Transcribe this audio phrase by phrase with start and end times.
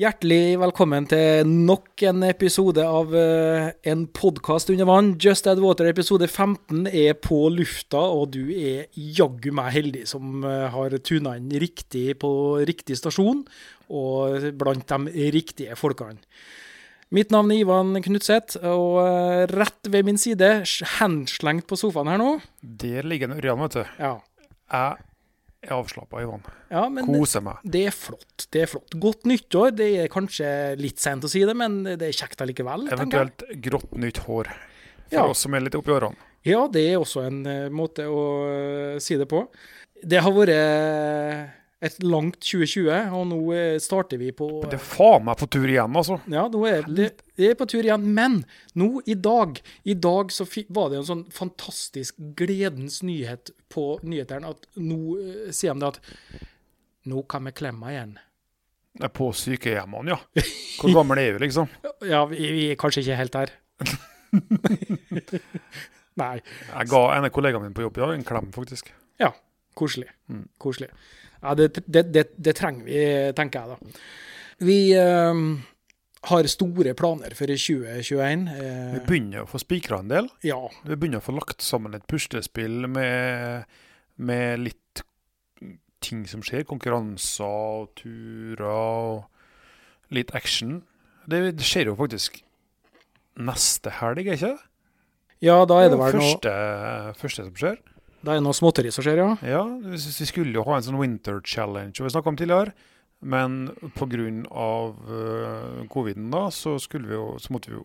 [0.00, 5.10] Hjertelig velkommen til nok en episode av eh, en podkast under vann.
[5.20, 10.46] Just Add Water episode 15 er på lufta, og du er jaggu meg heldig som
[10.48, 12.30] eh, har tuna inn riktig på
[12.64, 13.42] riktig stasjon,
[13.92, 16.16] og blant de riktige folkene.
[17.12, 20.62] Mitt navn er Ivan Knutseth, og eh, rett ved min side,
[20.96, 23.96] henslengt på sofaen her nå Der ligger en Ørjan, vet du.
[24.00, 24.16] Ja,
[24.72, 25.09] Jeg
[25.62, 26.42] er avslappa, Ivan.
[26.70, 27.58] ja men Koser meg.
[27.64, 28.46] det er flott.
[28.50, 28.94] Det er flott.
[29.00, 29.74] Godt nyttår.
[29.76, 30.48] Det er kanskje
[30.80, 32.88] litt sent å si det, men det er kjekt allikevel.
[32.92, 34.48] Eventuelt grått nytt hår.
[35.10, 35.26] For Ja.
[35.28, 36.16] oss som er litt oppi årene.
[36.46, 38.22] Ja, det er også en eh, måte å
[38.94, 39.42] eh, si det på.
[40.02, 40.54] Det har vært
[41.80, 45.64] et langt 2020, og nå eh, starter vi på Det er faen meg på tur
[45.64, 46.18] igjen, altså.
[46.28, 47.06] Ja, nå er det,
[47.40, 48.04] det er på tur igjen.
[48.16, 48.42] Men
[48.76, 54.52] nå, i dag, i dag så var det en sånn fantastisk gledens nyhet på nyhetene
[54.52, 56.02] at nå eh, sier de det at
[57.08, 58.18] nå kan vi klemme igjen.
[59.00, 60.44] Det er på sykehjemmene, ja.
[60.80, 61.70] Hvor gammel er vi, liksom?
[62.12, 63.52] Ja, vi, vi er kanskje ikke helt der.
[66.20, 66.36] Nei.
[66.40, 68.90] Jeg ga en av kollegaene mine på jobb ja, en klem, faktisk.
[69.20, 69.30] Ja,
[69.78, 70.10] koselig.
[70.28, 70.48] Mm.
[70.60, 70.90] Koselig.
[71.40, 73.02] Ja, det, det, det, det trenger vi,
[73.36, 74.00] tenker jeg da.
[74.60, 75.44] Vi eh,
[76.28, 78.48] har store planer for 2021.
[78.52, 80.28] Eh, Vi begynner å få spikra en del.
[80.44, 83.64] ja, Vi begynner å få lagt sammen et puslespill med,
[84.20, 85.04] med litt
[86.04, 86.66] ting som skjer.
[86.68, 90.82] Konkurranser og turer og litt action.
[91.30, 92.40] Det, skjer jo faktisk
[93.40, 94.66] neste helg, er ikke det?
[95.40, 96.54] ja, da er det Det vel noe, første,
[97.20, 97.78] første som skjer.
[98.20, 99.32] Da er det noe småtteri som skjer, ja.
[99.46, 102.74] Ja, vi skulle jo ha en sånn winter challenge, som vi snakka om tidligere.
[103.20, 104.28] Men pga.
[104.48, 107.84] Uh, coviden da, så, skulle vi jo, så måtte vi jo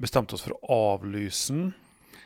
[0.00, 1.72] bestemte oss for å avlyse den.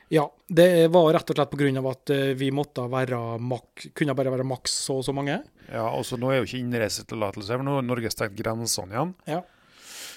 [0.08, 4.32] Ja, det var rett og slett av at eh, vi måtte være mak kunne bare
[4.32, 5.36] være maks så og så mange.
[5.68, 9.12] Ja, altså Nå er jo ikke innreisetillatelse, for nå har Norge stengt grensene igjen.
[9.28, 9.42] Ja.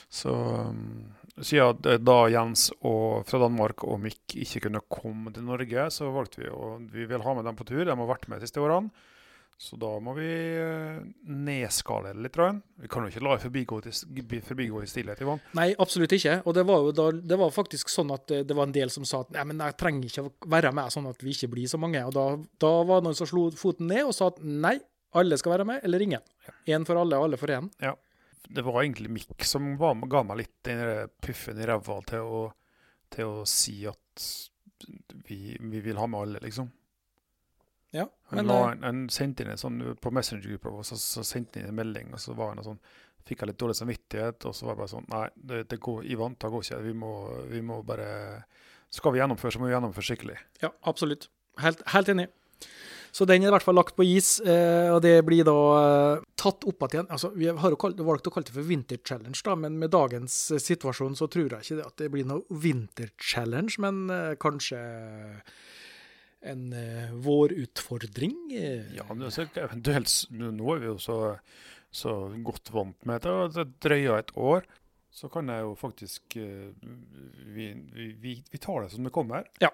[0.07, 1.11] Så um,
[1.45, 6.43] siden da Jens og, fra Danmark og Mikk ikke kunne komme til Norge, så valgte
[6.43, 7.83] vi å Vi vil ha med dem på tur.
[7.85, 8.91] De har vært med de siste årene.
[9.61, 10.25] Så da må vi
[10.57, 12.37] eh, nedskalere litt.
[12.39, 12.63] Røyen.
[12.81, 13.77] Vi kan jo ikke la det forbigå,
[14.47, 15.43] forbigå i stillhet, Ivan.
[15.53, 16.39] Nei, absolutt ikke.
[16.49, 18.89] Og det var jo da, det var faktisk sånn at eh, det var en del
[18.89, 21.51] som sa at nei, men jeg trenger ikke å være med sånn at vi ikke
[21.53, 22.01] blir så mange.
[22.09, 22.25] Og da,
[22.65, 24.79] da var det noen som slo foten ned og sa at nei,
[25.21, 26.25] alle skal være med, eller ingen.
[26.65, 27.69] Én for alle, alle for én.
[28.49, 32.49] Det var egentlig Mikk som var, med- ga meg litt den puffen i ræva til,
[33.13, 34.25] til å si at
[35.27, 36.71] vi, vi vil ha med alle, liksom.
[37.91, 41.65] Ja, Han, la, han, han sendte inn en sånn på Messenger-gruppa, så, så sendte han
[41.67, 42.79] inn en melding, og så var han sånn
[43.21, 46.05] Fikk jeg litt dårlig samvittighet, og så var jeg bare sånn Nei, det, det går,
[46.09, 46.79] Ivan, det går ikke.
[46.87, 47.09] Vi må,
[47.51, 48.07] vi må bare
[48.89, 50.37] Skal vi gjennomføre, så må vi gjennomføre skikkelig.
[50.63, 51.27] Ja, absolutt.
[51.61, 52.25] Helt, helt enig.
[53.11, 56.21] Så den er i hvert fall lagt på is, eh, og det blir da eh,
[56.39, 57.09] tatt opp igjen.
[57.11, 60.37] Altså, vi har jo valgt å kalle det for Winter Challenge, da, men med dagens
[60.55, 64.05] eh, situasjon så tror jeg ikke det at det blir noe Winter Challenge, men
[64.39, 64.79] kanskje
[66.41, 68.37] en eh, vårutfordring.
[68.95, 71.17] Ja, men altså, eventuelt Nå er vi jo så,
[71.93, 73.35] så godt vant med det.
[73.57, 74.65] Det drøyer et år.
[75.11, 78.13] Så kan jeg jo faktisk vi, vi,
[78.47, 79.49] vi, tar det som det kommer.
[79.59, 79.69] Ja.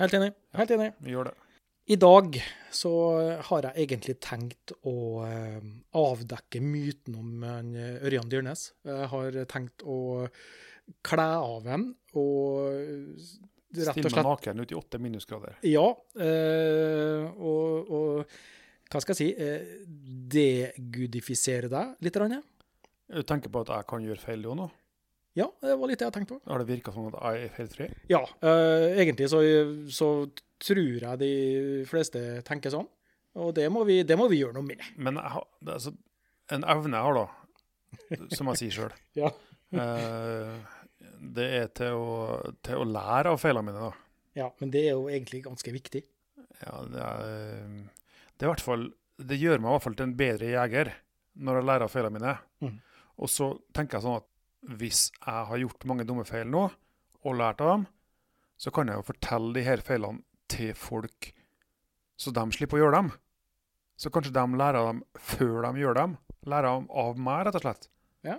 [0.00, 0.30] Helt enig.
[0.56, 0.94] Helt enig.
[1.04, 1.36] Vi gjør det.
[1.88, 2.34] I dag
[2.70, 2.90] så
[3.48, 5.60] har jeg egentlig tenkt å eh,
[5.96, 8.66] avdekke myten om eh, Ørjan Dyrnes.
[8.84, 10.26] Jeg har tenkt å
[11.04, 15.56] kle av ham og rett og meg Stille naken ut i åtte minusgrader.
[15.64, 15.86] Ja.
[16.20, 18.36] eh, og, og
[18.88, 19.80] hva skal jeg si eh,
[20.36, 22.20] Degudifisere deg litt.
[23.08, 24.68] Du tenker på at jeg kan gjøre feil jo nå?
[25.38, 26.40] Ja, det var litt det jeg tenkte på.
[26.50, 27.88] Har det virka sånn at jeg er feil tre?
[28.10, 29.40] Ja, eh, egentlig så,
[29.94, 30.08] så
[30.58, 31.32] tror jeg de
[31.86, 32.88] fleste tenker sånn.
[33.38, 34.82] Og det må vi, det må vi gjøre noe med.
[34.98, 35.92] Men har, altså,
[36.50, 39.30] en evne jeg har, da, som jeg sier sjøl, Ja.
[41.36, 42.12] det er til å,
[42.64, 43.90] til å lære av feilene mine.
[43.90, 44.22] da.
[44.38, 46.02] Ja, men det er jo egentlig ganske viktig.
[46.62, 47.20] Ja, det er,
[48.34, 48.88] det er i hvert fall
[49.20, 50.88] Det gjør meg i hvert fall til en bedre jeger
[51.38, 52.32] når jeg lærer av feilene mine.
[52.64, 52.76] Mm.
[53.22, 54.26] Og så tenker jeg sånn at
[54.62, 56.66] hvis jeg har gjort mange dumme feil nå,
[57.26, 57.86] og lært av dem,
[58.58, 61.32] så kan jeg jo fortelle de her feilene til folk,
[62.18, 63.10] så de slipper å gjøre dem.
[63.98, 66.14] Så kanskje de lærer av dem før de gjør dem.
[66.48, 67.88] Lærer av, av meg, rett og slett.
[68.26, 68.38] Ja.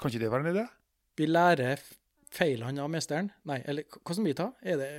[0.00, 0.64] Kan ikke det være en idé?
[1.20, 1.82] Vi lærer
[2.32, 3.30] feilene av mesteren.
[3.48, 4.54] Nei, eller hvordan vi tar?
[4.62, 4.90] Er det,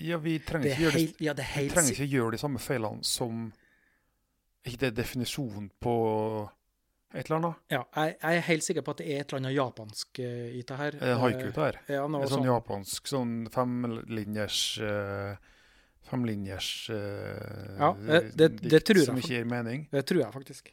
[0.00, 2.60] Ja, vi trenger det ikke gjøre det ja, det Vi trenger ikke gjøre de samme
[2.62, 3.42] feilene som
[4.64, 5.96] Ikke det er definisjonen på
[7.14, 7.56] et eller annet?
[7.70, 10.46] Ja, jeg, jeg er helt sikker på at det er et eller annet japansk uh,
[10.58, 10.96] i det her.
[10.98, 11.78] Er det haiku det her?
[11.86, 15.34] Eh, Ja, noe sånn, sånn japansk sånn femlinjers uh,
[16.04, 19.86] Femlinjers uh, Ja, det- det- det tror jeg Som ikke gir mening.
[19.90, 20.72] Det tror jeg faktisk.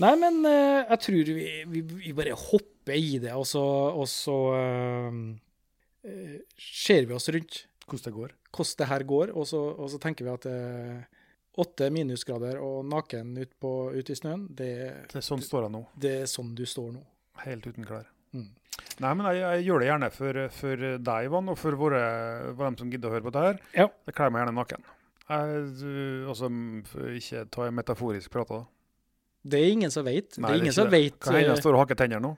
[0.00, 3.60] Nei, men uh, jeg tror vi, vi, vi bare hopper i det, og så,
[4.00, 5.18] og så eh,
[6.08, 8.32] eh, ser vi oss rundt Hvordan det går.
[8.54, 11.19] hvordan det her går, og så, og så tenker vi at eh,
[11.60, 14.70] åtte minusgrader og naken ute ut i snøen, det,
[15.12, 15.84] Det er sånn står jeg nå.
[16.00, 17.04] det er sånn du står nå.
[17.44, 18.08] Helt uten klær.
[18.36, 18.48] Mm.
[19.00, 22.02] Nei, men jeg, jeg gjør det gjerne for, for deg, Ivan, og for våre,
[22.52, 23.62] for dem som gidder å høre på dette her.
[23.76, 23.86] Ja.
[24.08, 24.90] Jeg kler meg gjerne naken.
[25.30, 25.64] Jeg,
[26.28, 26.50] altså,
[27.16, 28.62] ikke ta en metaforisk prat, da.
[29.42, 30.36] Det er ingen som vet.
[30.36, 30.98] Nei, det er det er ingen som det.
[30.98, 31.18] vet.
[31.22, 32.34] Kan hende jeg eh, står og hakker tenner nå.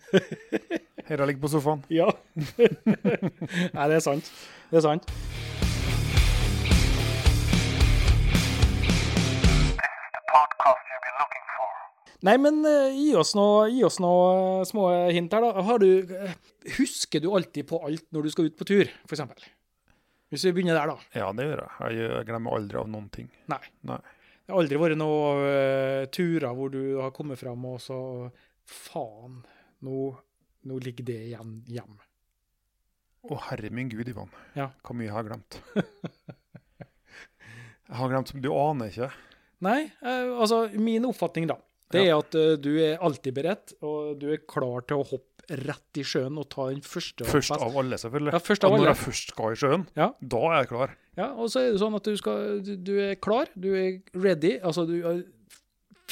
[1.08, 1.82] Her jeg ligger på sofaen.
[1.90, 2.06] Ja.
[3.76, 4.30] Nei, det er sant.
[4.70, 5.08] Det er sant.
[12.22, 13.66] Nei, men eh, gi oss noe,
[13.98, 14.26] noe
[14.62, 15.64] eh, små hint her, da.
[15.66, 16.36] Har du, eh,
[16.78, 19.48] husker du alltid på alt når du skal ut på tur, f.eks.?
[20.30, 21.08] Hvis vi begynner der, da.
[21.18, 21.64] Ja, det gjør.
[21.82, 23.26] Jeg, jeg glemmer aldri av noen ting.
[23.50, 23.58] Nei.
[23.90, 23.98] Nei.
[24.42, 27.98] Det har aldri vært noen uh, turer hvor du har kommet fram og så
[28.72, 29.42] Faen,
[29.84, 30.06] nå,
[30.70, 31.98] nå ligger det igjen hjem.
[33.26, 34.30] Å, herre min gud, Ivan.
[34.56, 34.70] Ja.
[34.86, 35.58] Hvor mye jeg har glemt.
[37.90, 39.10] jeg har glemt som Du aner ikke.
[39.62, 41.56] Nei, eh, altså min oppfatning da,
[41.92, 45.28] det er at uh, du er alltid beredt, og du er klar til å hoppe
[45.62, 47.26] rett i sjøen og ta den første.
[47.28, 48.32] Først best- av alle, selvfølgelig.
[48.32, 48.86] Ja, først av Og alle.
[48.86, 50.06] Når jeg først skal i sjøen, Ja.
[50.22, 50.94] da er jeg klar.
[51.18, 54.00] Ja, og så er det sånn at du, skal, du, du er klar, du er
[54.16, 55.20] ready, altså du har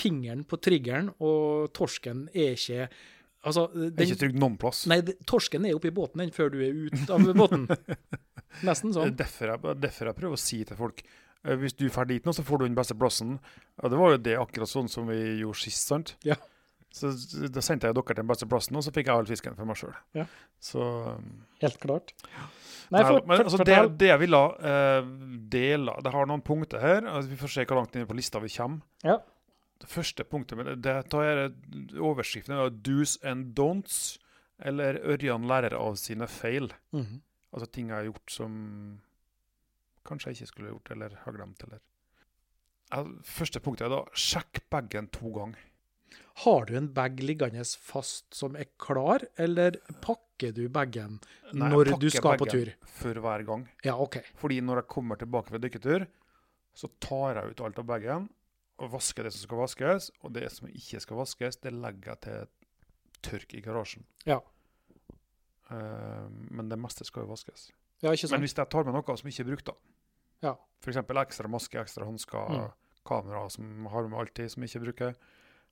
[0.00, 2.91] fingeren på triggeren, og torsken er ikke
[3.41, 4.82] Altså, den, er ikke trygg noen plass.
[4.91, 7.62] nei, torsken er oppi båten den før du er ute av båten.
[8.69, 9.14] Nesten sånn.
[9.17, 11.08] derfor jeg, derfor jeg prøver å si til folk eh,
[11.42, 13.38] hvis du drar dit nå, så får du den beste plassen.
[13.81, 16.14] Ja, det var jo det akkurat sånn som vi gjorde sist, sant?
[16.26, 16.37] Ja.
[16.90, 17.12] Så
[17.54, 19.69] da sendte jeg dere til den beste plassen, og så fikk jeg all fisken for
[19.69, 19.94] meg sjøl.
[20.19, 20.26] Ja.
[20.60, 21.28] Så um,
[21.62, 22.12] Helt klart.
[22.90, 25.10] Nei, Nei, for, men altså, det, det jeg ville uh,
[25.52, 27.04] dele Det har noen punkter her.
[27.06, 28.82] Altså, vi får se hvor langt inn på lista vi kommer.
[29.06, 29.20] Ja.
[29.81, 31.52] Det første punktet men det, tar jeg
[31.96, 34.19] overskriften er 'Do's and Don'ts',
[34.58, 36.75] eller 'Ørjan lærer av sine feil'.
[36.92, 37.22] Mhm.
[37.54, 38.52] Altså ting jeg har gjort som
[40.06, 41.64] kanskje jeg ikke skulle gjort, eller har glemt.
[41.67, 41.82] eller...
[43.26, 45.67] Første punktet er da sjekk bagen to ganger.
[46.43, 51.19] Har du en bag liggende fast som er klar, eller pakker du bagen
[51.52, 52.73] når du skal på bagen tur?
[52.99, 53.67] For hver gang.
[53.87, 54.19] Ja, OK.
[54.41, 56.06] Fordi når jeg kommer tilbake fra dykketur,
[56.75, 58.31] så tar jeg ut alt av bagen
[58.81, 60.08] og vasker det som skal vaskes.
[60.25, 62.49] Og det som ikke skal vaskes, det legger jeg til
[63.26, 64.06] tørk i garasjen.
[64.25, 64.41] Ja.
[65.70, 67.69] Uh, men det meste skal jo vaskes.
[68.02, 69.75] Ja, ikke Men hvis jeg tar med noe som ikke er brukt, da,
[70.43, 70.55] Ja.
[70.81, 70.97] f.eks.
[70.97, 72.73] ekstra maske, ekstra hansker, Mm.
[73.05, 75.14] kamera som har med alltid, som ikke bruker,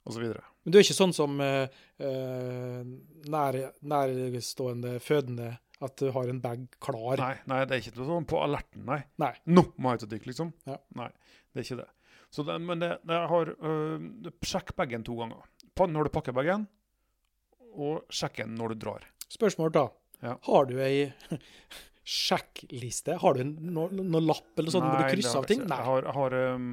[0.07, 0.23] osv.
[0.65, 1.69] Men du er ikke sånn som eh,
[2.01, 2.85] eh,
[3.29, 7.17] nær, nærstående fødende, at du har en bag klar?
[7.19, 9.03] Nei, nei, det er ikke sånn på alerten, nei.
[9.19, 9.33] Nei.
[9.47, 10.53] Nå må jeg ut og dykke, liksom.
[10.67, 10.77] Ja.
[10.99, 11.09] Nei,
[11.55, 11.89] det er ikke det.
[12.31, 14.09] Så det, men det, det jeg har øh,
[14.45, 15.45] Sjekk bagen to ganger.
[15.79, 16.67] Når du pakker bagen,
[17.79, 19.05] og sjekk den når du drar.
[19.31, 19.85] Spørsmål da.
[20.23, 20.35] Ja.
[20.49, 21.13] Har du ei
[22.09, 23.17] sjekkliste?
[23.21, 25.63] Har du noen noe, noe lapp eller sånn hvor du krysser av ting?
[25.65, 25.77] Nei.
[25.77, 26.71] Jeg, har, har, um,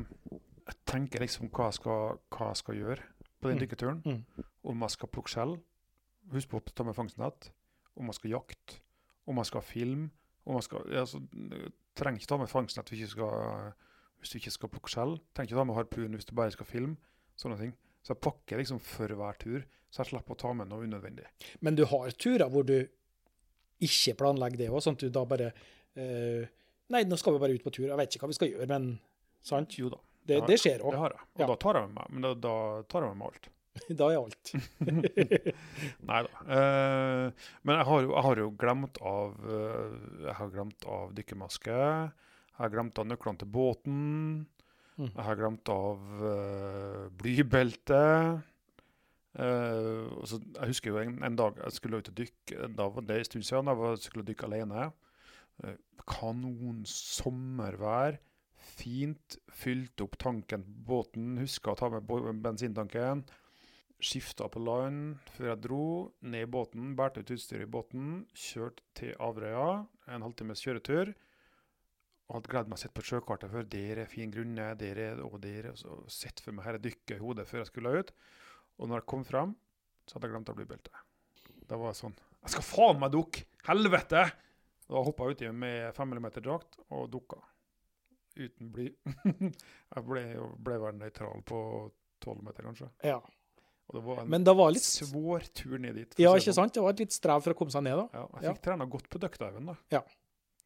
[0.70, 3.08] jeg tenker liksom hva jeg skal, hva jeg skal gjøre
[3.42, 3.62] på den Mm.
[3.66, 4.02] dykketuren.
[4.06, 4.46] Mm.
[4.72, 5.56] Om jeg skal plukke skjell,
[6.34, 7.50] husk på å ta med fangstnett.
[7.96, 8.80] Om jeg skal jakte,
[9.28, 10.10] om jeg skal filme.
[10.46, 11.20] Om jeg skal, altså,
[11.98, 13.74] trenger ikke ta med fangstnett hvis, du skal,
[14.20, 15.16] hvis du ikke skal plukke skjell.
[15.34, 16.98] Trenger ikke ta med harpun hvis du bare skal filme.
[17.40, 17.74] Sånne ting.
[18.06, 21.26] Så jeg pakker liksom for hver tur, så jeg slipper å ta med noe unødvendig.
[21.66, 22.78] Men du har turer hvor du
[23.84, 25.52] ikke planlegge det òg, sånn at du da bare
[25.96, 26.46] eh,
[26.94, 27.88] Nei, nå skal vi bare ut på tur.
[27.90, 28.84] Jeg vet ikke hva vi skal gjøre, men
[29.42, 29.74] sant?
[29.80, 31.24] Jo da, Det, det skjer det har jeg.
[31.34, 31.48] Og Ja.
[31.50, 32.56] da tar jeg med meg, men da, da
[32.90, 33.50] tar jeg med meg alt.
[34.00, 34.52] Da er alt.
[36.10, 36.44] Nei da.
[36.46, 39.96] Eh, men jeg har, jo, jeg har jo glemt av eh,
[40.28, 41.76] Jeg har glemt av dykkermaske.
[41.76, 43.98] Jeg har glemt av nøklene til båten.
[44.96, 45.10] Mm.
[45.10, 47.98] Jeg har glemt av uh, blybelte.
[49.36, 52.70] Og så, jeg husker jo en, en dag jeg skulle ut og dykke.
[52.78, 53.72] Da var det en stund siden.
[53.72, 54.86] Jeg var, skulle dykke alene.
[55.64, 55.76] Uh,
[56.08, 58.20] kanon sommervær.
[58.56, 59.40] Fint.
[59.52, 61.36] Fylte opp tanken på båten.
[61.42, 62.08] Huska å ta med
[62.44, 63.26] bensintanken.
[64.06, 65.84] Skifta på land før jeg dro.
[66.24, 68.26] Ned i båten, bærte ut utstyret i båten.
[68.36, 69.86] Kjørte til Averøya.
[70.16, 71.14] En halvtimes kjøretur.
[72.26, 73.68] Og hadde gledet meg å sitte på sjøkartet før.
[73.70, 75.72] Der er fin grunne, der er og der.
[75.76, 78.16] Og sett for meg dette dykket i hodet før jeg skulle ut.
[78.80, 79.54] Og når jeg kom frem,
[80.06, 80.92] så hadde jeg glemt å bli belte.
[81.66, 83.46] Da var jeg sånn Jeg skal faen meg dukke!
[83.66, 84.26] Helvete!
[84.86, 87.40] Da hoppa jeg uti med 5 mm drakt og dukka.
[88.38, 88.90] Uten bly.
[89.96, 90.26] jeg ble,
[90.62, 91.60] ble vel nøytral på
[92.22, 92.90] 12 meter, kanskje.
[93.08, 93.18] Ja.
[93.88, 96.14] Og det var en Men det var litt svår tur ned dit.
[96.22, 96.68] Ja, ikke sånn.
[96.68, 96.76] sant?
[96.78, 98.06] Det var et litt strev for å komme seg ned, da.
[98.14, 98.54] Ja, jeg Ja.
[98.54, 99.76] fikk trena godt på duckdiven, da.
[99.94, 100.04] Ja.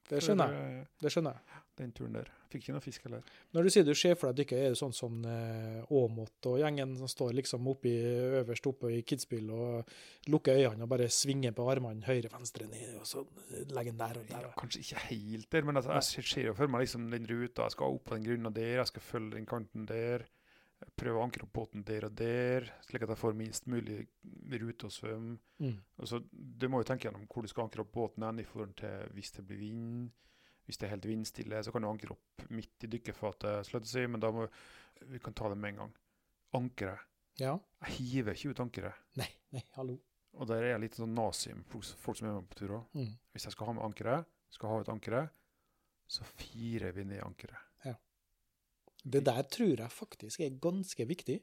[0.09, 0.69] Det skjønner jeg.
[0.79, 0.85] jeg.
[1.03, 1.59] Det skjønner jeg.
[1.79, 2.29] Den turen der.
[2.49, 3.21] Fikk ikke noe fisk heller.
[3.53, 6.57] Når du sier du ser for deg dykket, er det sånn som eh, Aamodt og
[6.59, 7.93] gjengen som står liksom oppi,
[8.41, 9.93] øverst oppe i Kidsbill og
[10.33, 13.23] lukker øynene og bare svinger på armene høyre-venstre ned, og så
[13.69, 14.47] legger den der og der.
[14.49, 17.29] Ja, kanskje ikke helt der, men altså, jeg ser- ser jo for meg liksom den
[17.29, 17.69] ruta.
[17.69, 20.25] Jeg skal opp på den grunna der, jeg skal følge den kanten der.
[20.99, 23.97] Prøve å ankre opp båten der og der, slik at jeg får minst mulig
[24.61, 25.37] rute å svømme.
[25.59, 25.75] Mm.
[25.99, 28.75] Altså, du må jo tenke gjennom hvor du skal ankre opp båten hen i forhold
[28.79, 30.09] til hvis det blir vind.
[30.67, 33.89] Hvis det er helt vindstille, så kan du ankre opp midt i dykkerfatet, slett å
[33.89, 34.45] si, men da må
[35.09, 35.93] vi kan ta det med en gang.
[36.59, 37.07] Ankeret.
[37.39, 37.55] Ja.
[37.87, 38.99] Jeg hiver ikke ut ankeret.
[39.17, 39.95] Nei, nei, hallo.
[40.37, 42.85] Og der er jeg litt sånn nazi med folk- som er med på tur òg.
[42.99, 43.15] Mm.
[43.33, 45.33] Hvis jeg skal ha med ankeret, skal ha ut ankeret,
[46.09, 47.65] så firer vi ned ankeret.
[49.03, 51.39] Det der tror jeg faktisk er ganske viktig.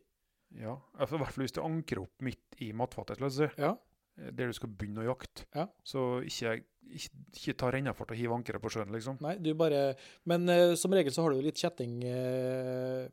[0.54, 3.18] Ja, altså, i hvert fall hvis du anker opp midt i matfatet,
[3.58, 3.72] Ja.
[4.18, 5.46] eh, der du skal begynne å jakte.
[5.54, 5.66] Ja.
[5.82, 9.18] Så ikke, ikke, ikke ta rennafart og hive ankeret på sjøen, liksom.
[9.20, 13.08] Nei, du bare Men uh, som regel så har du jo litt kjetting uh,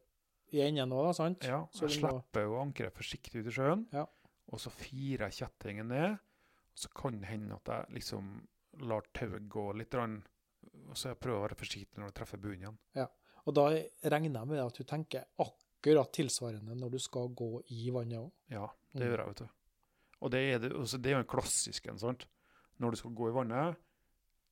[0.54, 1.44] i enden da, sant?
[1.44, 4.06] Ja, Så jeg du slipper jo ankeret forsiktig ut i sjøen, Ja.
[4.52, 6.20] og så firer jeg kjettingen ned.
[6.76, 8.48] Så kan det hende at jeg liksom
[8.82, 12.62] lar tauet gå litt, og så jeg prøver å være forsiktig når jeg treffer bunnen
[12.62, 12.78] igjen.
[13.44, 13.66] Og da
[14.14, 18.30] regner jeg med at du tenker akkurat tilsvarende når du skal gå i vannet òg.
[18.54, 19.58] Ja, det gjør jeg, vet du.
[20.24, 22.28] Og det er, det, altså, det er jo en klassisk en, sant.
[22.80, 23.82] Når du skal gå i vannet,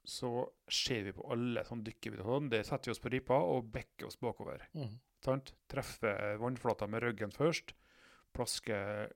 [0.07, 0.31] så
[0.71, 2.50] ser vi på alle sånn dykkervideoer.
[2.51, 4.65] Det setter vi oss på ripa og bekker oss bakover.
[4.75, 4.98] Mm.
[5.24, 5.53] Sant?
[5.71, 7.75] Treffer vannflata med ryggen først.
[8.36, 9.12] Plasker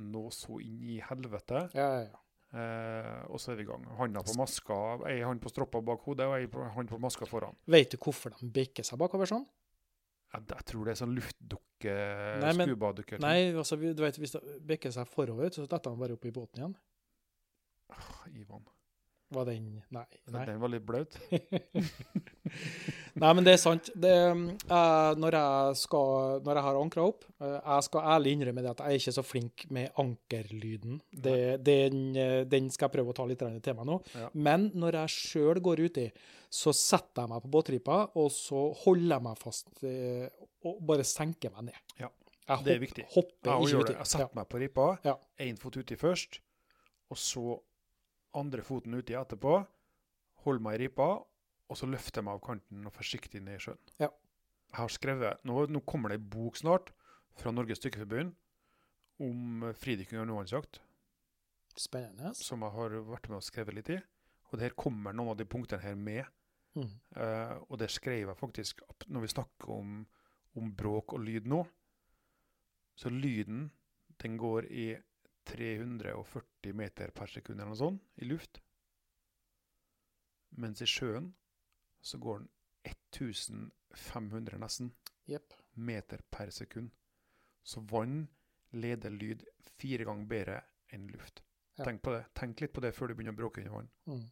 [0.00, 1.68] nå så inn i helvete.
[1.76, 2.20] Ja, ja, ja.
[2.50, 3.84] Eh, og så er vi i gang.
[3.98, 4.76] Handa på maska,
[5.06, 7.54] ei hand på stroppa bak hodet og ei hånd på maska foran.
[7.70, 9.46] Vet du hvorfor de bekker seg bakover sånn?
[10.34, 11.94] Jeg, jeg tror det er sånn luftdukke,
[12.42, 13.22] Nei, men- skubadukker.
[13.22, 16.30] Nei, altså, du vet, hvis de bekker seg forover, så detter de bare opp i
[16.34, 16.74] båten igjen.
[17.90, 18.62] Ah, Ivan.
[19.30, 20.04] Var den Nei.
[20.34, 20.44] nei.
[20.48, 21.14] Den var litt blaut.
[23.20, 23.90] Nei, men det er sant.
[23.94, 28.64] Det, eh, når, jeg skal, når jeg har ankra opp eh, Jeg skal ærlig innrømme
[28.64, 31.00] det at jeg er ikke så flink med ankerlyden.
[31.12, 33.98] Det, den, eh, den skal jeg prøve å ta litt til meg nå.
[34.16, 34.30] Ja.
[34.34, 36.06] Men når jeg sjøl går uti,
[36.50, 40.26] så setter jeg meg på båtripa, og så holder jeg meg fast eh,
[40.66, 41.82] og bare senker meg ned.
[42.02, 42.10] Ja,
[42.50, 43.04] Jeg det er hopp- viktig.
[43.14, 45.14] hopper Jeg, jeg setter meg på ripa, Ja.
[45.46, 46.40] én fot uti først,
[47.10, 47.44] og så
[48.36, 49.58] andre foten uti etterpå.
[50.44, 51.08] Holder meg i ripa,
[51.70, 53.80] og så løfter jeg meg av kanten og forsiktig ned i sjøen.
[54.00, 54.10] Ja.
[54.70, 56.92] Jeg har skrevet, Nå, nå kommer det ei bok snart
[57.38, 58.36] fra Norges Stykkeforbund
[59.20, 60.80] om fridykking og undervannsjakt,
[61.76, 62.32] Spennende.
[62.38, 63.98] som jeg har vært med og skrevet litt i.
[64.50, 66.24] Og det her kommer noen av de punktene her med.
[66.74, 66.88] Mm.
[67.16, 70.00] Uh, og det skrev jeg faktisk når vi snakker om,
[70.58, 71.64] om bråk og lyd nå.
[72.98, 73.68] Så lyden,
[74.22, 74.88] den går i
[75.48, 78.60] 340 meter per sekund eller noe sånt i luft.
[80.60, 81.30] Mens i sjøen
[82.00, 82.50] så går den
[82.84, 84.90] 1500 nesten
[85.30, 85.54] yep.
[85.74, 86.90] meter per sekund.
[87.62, 88.24] Så vann
[88.70, 89.44] leder lyd
[89.78, 90.60] fire ganger bedre
[90.94, 91.42] enn luft.
[91.76, 91.84] Ja.
[91.84, 92.24] Tenk på det.
[92.36, 93.90] Tenk litt på det før du begynner å bråke under vann.
[94.10, 94.24] Mm.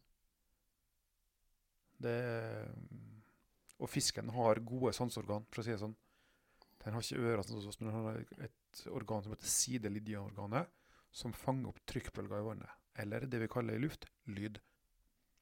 [1.99, 2.17] Det,
[3.79, 5.95] og fisken har gode sanseorgan, for å si det sånn.
[6.79, 10.69] Den har ikke ører, men den har et organ som heter sidelidioorganet,
[11.11, 12.79] som fanger opp trykkbølger i vannet.
[12.99, 14.59] Eller det vi kaller i luft lyd.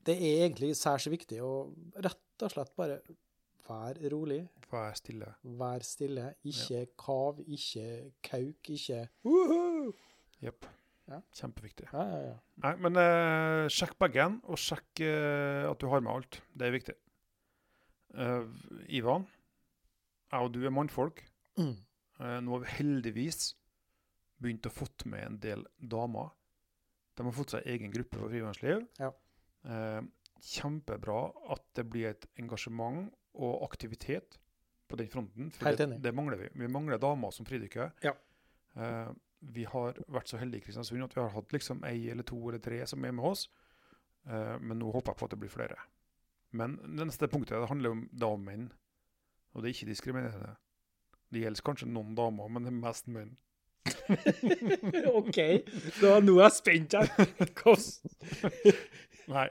[0.08, 1.52] Det er egentlig særs viktig å
[2.04, 3.02] rett og slett bare
[3.68, 5.30] være rolig, Vær stille.
[5.60, 7.86] Vær stille, ikke kav, ikke
[8.24, 9.94] kauk, ikke Woohoo!
[10.44, 10.68] Jepp.
[11.08, 11.22] Ja.
[11.32, 11.88] Kjempeviktig.
[11.94, 12.34] Ja, ja, ja.
[12.66, 16.42] Nei, men eh, sjekk bagen, og sjekk eh, at du har med alt.
[16.52, 16.96] Det er viktig.
[18.18, 18.48] Uh,
[18.92, 19.28] Ivan,
[20.32, 21.22] jeg og du er mannfolk.
[21.60, 21.76] Mm.
[22.20, 23.52] Uh, nå har vi heldigvis
[24.41, 26.29] begynt å fått med en del damer.
[27.17, 28.84] De har fått seg egen gruppe for frivannsliv.
[29.01, 29.12] Ja.
[29.65, 30.01] Eh,
[30.46, 31.22] kjempebra
[31.53, 34.38] at det blir et engasjement og aktivitet
[34.88, 35.50] på den fronten.
[35.51, 36.01] For Helt det, enig.
[36.06, 36.50] det mangler vi.
[36.62, 37.91] Vi mangler damer som fridykker.
[38.06, 38.13] Ja.
[38.77, 42.25] Eh, vi har vært så heldige i Kristiansund at vi har hatt liksom ei eller
[42.25, 43.48] to eller tre som er med oss.
[44.27, 45.77] Eh, men nå håper jeg på at det blir flere.
[46.58, 48.70] Men det neste punktet det handler om damer og menn.
[49.53, 50.56] Og det er ikke diskriminerende.
[51.34, 53.36] Det gjelder kanskje noen damer, men det er mest menn.
[55.20, 55.38] OK,
[56.01, 57.08] Det nå er jeg spent her.
[59.32, 59.48] Nei.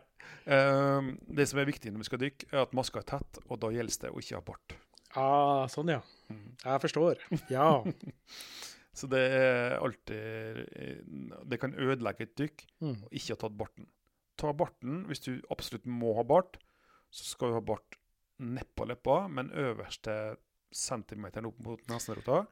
[0.46, 3.58] Um, det som er viktig når vi skal dykke, er at maska er tett, og
[3.64, 4.76] da gjelder det å ikke ha bart.
[5.16, 6.00] Ah, sånn, ja.
[6.62, 7.22] Jeg forstår.
[7.52, 7.68] Ja.
[8.96, 11.00] Så det er alltid eh,
[11.44, 12.94] Det kan ødelegge et dykk Mm.
[13.04, 13.86] å ikke ha tatt barten.
[14.40, 16.56] Ta barten hvis du absolutt må ha bart.
[17.12, 17.96] Så skal du ha bart
[18.40, 20.36] nedpå leppa, men øverste
[20.76, 22.42] centimeteren opp mot nesenrota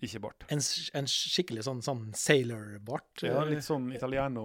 [0.00, 0.44] Ikke bart.
[0.48, 0.60] En,
[0.96, 3.20] en skikkelig sånn, sånn sailor-bart?
[3.26, 4.44] Ja, eh, litt sånn italiano.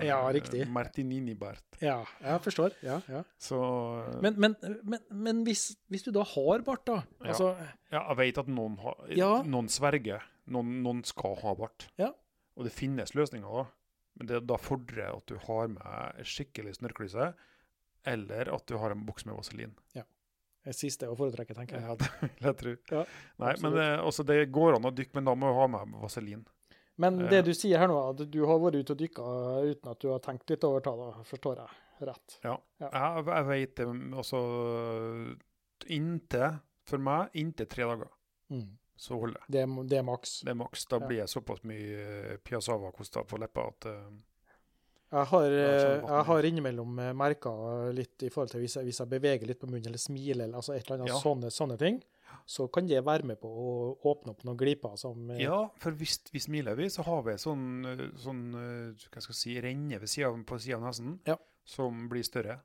[0.00, 0.64] eh, Ja, riktig.
[0.74, 1.78] Martinini-bart.
[1.80, 2.74] Ja, jeg forstår.
[2.82, 3.22] Ja, ja.
[3.38, 3.58] Så
[4.02, 7.30] eh, Men, men, men, men hvis, hvis du da har bart, da Ja.
[7.30, 7.52] altså,
[7.92, 9.30] ja, jeg vet at noen, har, Ja.
[9.46, 10.22] noen sverger.
[10.48, 11.88] Noen, noen skal ha bart.
[11.98, 12.10] Ja.
[12.56, 13.66] Og det finnes løsninger, da.
[14.18, 17.34] Men det da fordrer at du har med skikkelig snørrklyse,
[18.06, 19.74] eller at du har en boks med vaselin.
[19.94, 20.04] Det
[20.74, 21.86] siste å foretrekke, tenker jeg.
[21.86, 22.74] Ja, det vil jeg tro.
[22.90, 23.04] Ja,
[23.38, 25.66] Nei, men det, eh, altså, det går an å dykke, men da må du ha
[25.68, 26.44] med vaselin.
[26.98, 27.28] Men Eh.
[27.30, 29.22] det du sier her nå, at du har vært ute og dykka
[29.70, 32.38] uten at du har tenkt litt over det, forstår jeg rett.
[32.44, 32.56] Ja.
[32.80, 32.88] Ja.
[32.92, 34.40] Jeg, jeg vet det, altså
[35.92, 36.56] Inntil,
[36.88, 38.08] for meg, inntil tre dager.
[38.50, 38.66] Mm.
[38.96, 39.52] Så holder det.
[39.52, 40.38] Det, er- det maks.
[40.46, 40.86] Det er maks.
[40.88, 44.06] Da blir jeg såpass mye eh, piazzava-kosta på leppa at eh,
[45.12, 47.50] Jeg har, Ja, eh, jeg har innimellom eh, merka
[47.94, 50.58] litt i forhold til hvis jeg, hvis jeg beveger litt på munnen eller smiler, eller
[50.58, 51.20] altså et eller annet Ja.
[51.22, 52.00] sånne, sånne ting,
[52.46, 55.92] så kan det være med på å åpne opp noen gliper som eh, Ja, for
[55.92, 57.86] hvis vi smiler, vi, så har vi sånn,
[58.18, 61.36] sånn hva skal jeg si, renne ved siden, på sida av nesen Ja.
[61.64, 62.58] som blir større.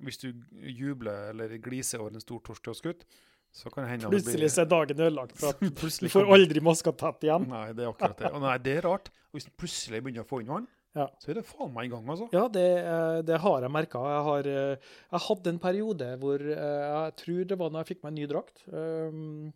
[0.00, 0.32] Hvis du
[0.62, 3.04] jubler eller gliser over en stor torsdagsgutt,
[3.52, 5.60] så kan det hende at Plutselig så er dagen ødelagt, for at
[6.00, 7.48] du får aldri maska tett igjen.
[7.48, 8.32] Nei, det er akkurat det.
[8.32, 9.08] Og nei, det er rart.
[9.34, 11.04] Hvis du plutselig begynner å få inn vann, Ja.
[11.20, 12.26] så er det faen meg i gang, altså.
[12.32, 14.00] Ja, det, eh, det har jeg merka.
[14.08, 17.90] Jeg, har, eh, jeg hadde en periode hvor eh, jeg tror det var når jeg
[17.92, 18.62] fikk meg en ny drakt.
[18.72, 19.52] Um,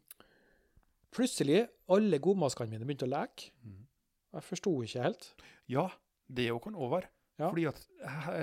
[1.13, 3.51] plutselig alle godmaskene mine begynte å leke.
[3.65, 3.81] Mhm.
[4.33, 5.27] Jeg forsto ikke helt.
[5.69, 5.89] Ja,
[6.33, 7.11] det òg kan òg være.
[7.41, 7.49] Ja.
[7.51, 7.83] Fordi at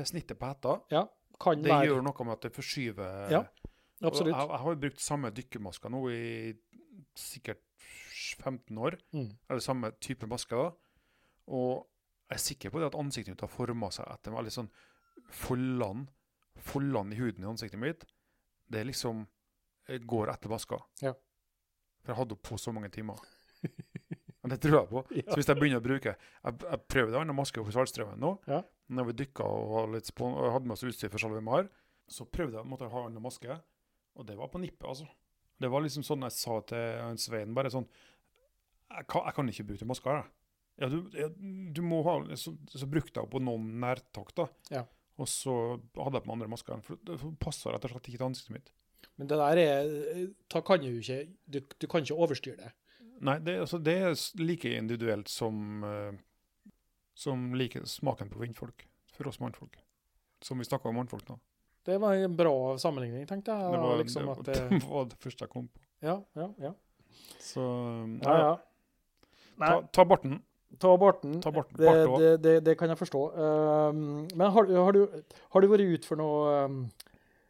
[0.10, 1.06] snittet på hetta, Ja,
[1.40, 1.88] kan det være.
[1.88, 3.44] gjør noe med at det forskyver Ja,
[4.02, 4.32] Absolutt.
[4.36, 6.54] Jeg, jeg har jo brukt samme dykkermaske nå i
[7.20, 7.60] sikkert
[8.40, 8.96] 15 år.
[9.12, 9.32] Mm.
[9.50, 10.56] Eller samme type maske.
[10.56, 10.72] da.
[11.48, 11.88] Og
[12.30, 14.72] jeg er sikker på det at ansiktet mitt har forma seg etter veldig sånn
[15.34, 16.10] foldene
[16.60, 18.02] Foldene i huden i ansiktet mitt,
[18.68, 19.22] det liksom
[19.88, 20.76] eh, går etter vaska.
[21.00, 21.14] Ja.
[22.04, 23.22] For jeg hadde henne på så mange timer.
[24.42, 25.04] Men det tror jeg på.
[25.16, 25.24] Ja.
[25.30, 28.34] Så hvis jeg begynner å bruke Jeg, jeg prøver en annen maske på Saltstraumen nå.
[28.52, 28.60] Ja.
[28.92, 31.72] Når vi dykka og, litt spon og hadde med oss utstyr for SalveMar,
[32.10, 33.56] så prøvde jeg måtte ha en annen maske.
[34.20, 35.08] Og det var på nippet, altså.
[35.60, 39.68] Det var liksom sånn jeg sa til Svein, bare sånn Jeg kan, jeg kan ikke
[39.72, 40.39] bruke maska, jeg.
[40.80, 41.28] Ja, du, ja,
[41.76, 44.48] du må ha Så, så brukte jeg på noen nærtak, da.
[44.72, 44.86] Ja.
[45.20, 45.54] Og så
[46.00, 46.84] hadde jeg på meg andre masker.
[46.86, 48.72] For det passa rett og slett ikke til ansiktet mitt.
[49.20, 49.90] Men det der er
[50.52, 52.72] Da kan du ikke Du, du kan ikke overstyre det.
[53.20, 56.16] Nei, det, altså, det er like individuelt som uh,
[57.20, 58.88] Som like smaken på vindfolk.
[59.16, 59.76] For oss mannfolk.
[60.42, 61.36] Som vi snakka om mannfolk nå.
[61.84, 63.72] Det var en bra sammenligning, tenkte jeg.
[63.74, 65.82] Det var, liksom det, at det, var det første jeg kom på.
[66.06, 66.72] ja, ja, ja.
[67.44, 68.54] Så um, ja, ja.
[69.60, 70.40] Ta, ta barten.
[70.78, 71.40] Ta Borten.
[71.42, 71.76] Ta barten.
[71.80, 73.22] Det, det, det, det kan jeg forstå.
[73.36, 75.24] Um, men har, du- har, du,
[75.56, 76.76] har du vært ut for noe um,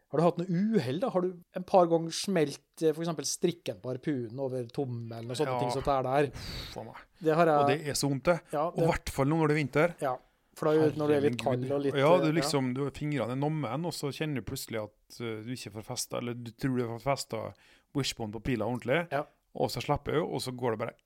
[0.09, 0.99] Har du hatt noe uhell?
[1.03, 1.09] da?
[1.13, 2.95] Har du en par ganger smelt f.eks.
[2.95, 5.59] for eksempel strikken på harpunen over tommelen og sånne Ja.
[5.59, 6.31] ting som det er der?
[6.71, 7.03] For meg.
[7.19, 8.37] Det har jeg Og det er så vondt, det.
[8.55, 9.93] ja, Og i hvert fall nå når det er vinter.
[10.01, 10.15] ja,
[10.57, 12.71] for da er det når det er litt kald og litt Ja, du eh, liksom,
[12.73, 15.85] du har fingrene i nommen, og så kjenner du plutselig at uh, du ikke får
[15.91, 17.43] festa, eller du tror du har festa
[17.95, 19.21] wishbone på pila ordentlig, Ja.
[19.53, 20.97] og så slipper du, og så går det bare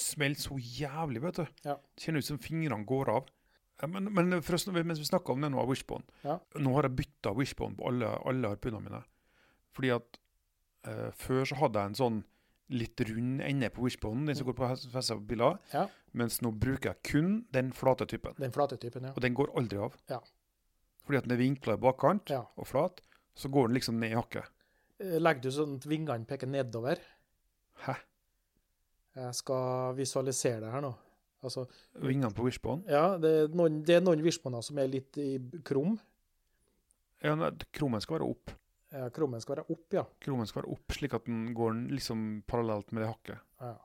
[0.00, 1.46] Smeller så jævlig, vet du.
[1.66, 1.76] Ja.
[1.76, 3.28] Det kjennes ut som fingrene går av.
[3.88, 6.34] Men, men forresten, mens vi snakker om det nå, wishbone Ja.
[6.60, 9.00] Nå har jeg bytta wishbone på alle, alle harpunene mine.
[9.76, 10.18] Fordi at
[10.88, 12.18] uh, før så hadde jeg en sånn
[12.70, 15.56] litt rund ende på wishbone, den som går på festa på biler.
[15.72, 15.88] Ja.
[16.12, 18.36] mens nå bruker jeg kun den flate typen.
[18.38, 19.14] Den flate typen, ja.
[19.14, 19.96] Og den går aldri av.
[20.10, 20.20] Ja.
[21.06, 22.44] Fordi at den er vinkla i bakkant ja.
[22.56, 23.00] og flat,
[23.34, 24.50] så går den liksom ned i hakket.
[25.00, 27.02] Eh, Legger du sånn at vingene peker nedover?
[27.86, 27.96] Hæ?
[29.16, 30.92] Jeg skal visualisere det her nå.
[31.42, 31.64] Altså,
[32.04, 32.84] Vingene på wishbone?
[32.90, 35.94] ja, det er noen, det er noen wishboner som er litt i krum.
[37.24, 37.32] Ja,
[37.72, 38.52] krummen skal være opp.
[38.90, 40.04] Ja, krummen skal være opp, ja.
[40.24, 43.46] Kromen skal være opp, slik at den går liksom parallelt med det hakket.
[43.62, 43.78] ja.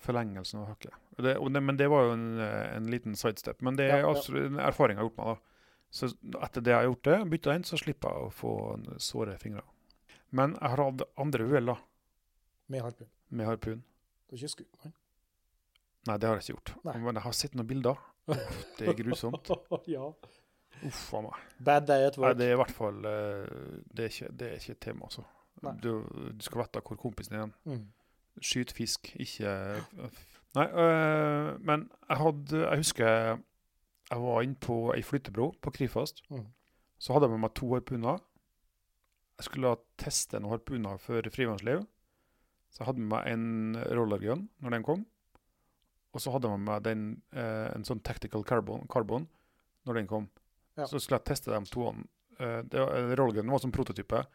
[0.00, 0.94] Forlengelsen av hakket.
[1.18, 3.58] Det, det, men det var jo en, eh, en liten sidestep.
[3.66, 4.10] Men det er ja.
[4.12, 5.26] absolutt en erfaring jeg har gjort meg.
[5.34, 5.56] da.
[5.90, 6.10] Så
[6.46, 8.52] etter det jeg har gjort det, bytta inn, så slipper jeg å få
[9.02, 9.64] såre fingre.
[10.30, 11.76] Men jeg har hatt andre uhell da,
[12.72, 13.10] Med harpun.
[13.28, 13.82] med harpun.
[14.26, 14.94] Du har ikke skutt noen?
[16.06, 16.74] Nei, det har jeg ikke gjort.
[16.86, 16.96] Nei.
[17.02, 18.02] Men jeg har sett noen bilder.
[18.78, 19.50] Det er grusomt.
[19.96, 20.10] ja.
[20.86, 21.42] Uff a meg.
[21.64, 24.58] Bad day at Nei, det er i hvert fall eh, Det er ikke, det er
[24.60, 25.24] ikke et tema, altså.
[25.80, 26.04] Du,
[26.36, 27.52] du skal vite hvor kompisen er.
[27.64, 27.86] Mm.
[28.44, 29.52] Skyt fisk, ikke
[30.56, 33.38] Nei, øh, men jeg hadde Jeg husker
[34.10, 36.22] jeg var inne på ei flyttebro på Krifast.
[36.30, 36.44] Mm.
[36.98, 38.20] Så hadde jeg med meg to harpuner.
[39.38, 41.82] Jeg skulle teste noen harpuner for frivannsliv.
[42.76, 45.06] Så jeg hadde med meg en rollergun når den kom.
[46.12, 49.24] Og så hadde jeg med meg den, eh, en sånn Tactical Carbon, carbon
[49.88, 50.26] når den kom.
[50.76, 50.84] Ja.
[50.84, 51.88] Så skulle jeg teste de to.
[52.36, 52.60] Uh,
[53.16, 54.26] rollergunen var som prototype.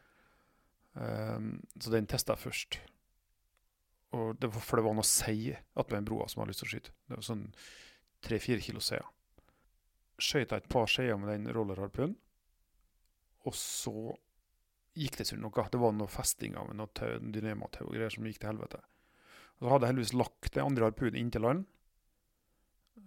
[0.98, 2.80] Um, så den testa jeg først.
[4.18, 6.64] Og det var, for det var noe sei attmed den broa som jeg hadde lyst
[6.64, 6.96] til å skyte.
[7.06, 7.44] Det var sånn
[8.26, 9.06] tre-fire kilo seier.
[10.18, 12.18] Jeg et par skeier med den rollerharpunen,
[13.46, 14.16] og så
[14.98, 15.68] gikk det ikke noe.
[15.72, 18.82] Det var noe festinger av noe tau- dynamatau og greier som gikk til helvete.
[19.58, 21.64] Og så hadde jeg heldigvis lagt det andre harpunen inn til land.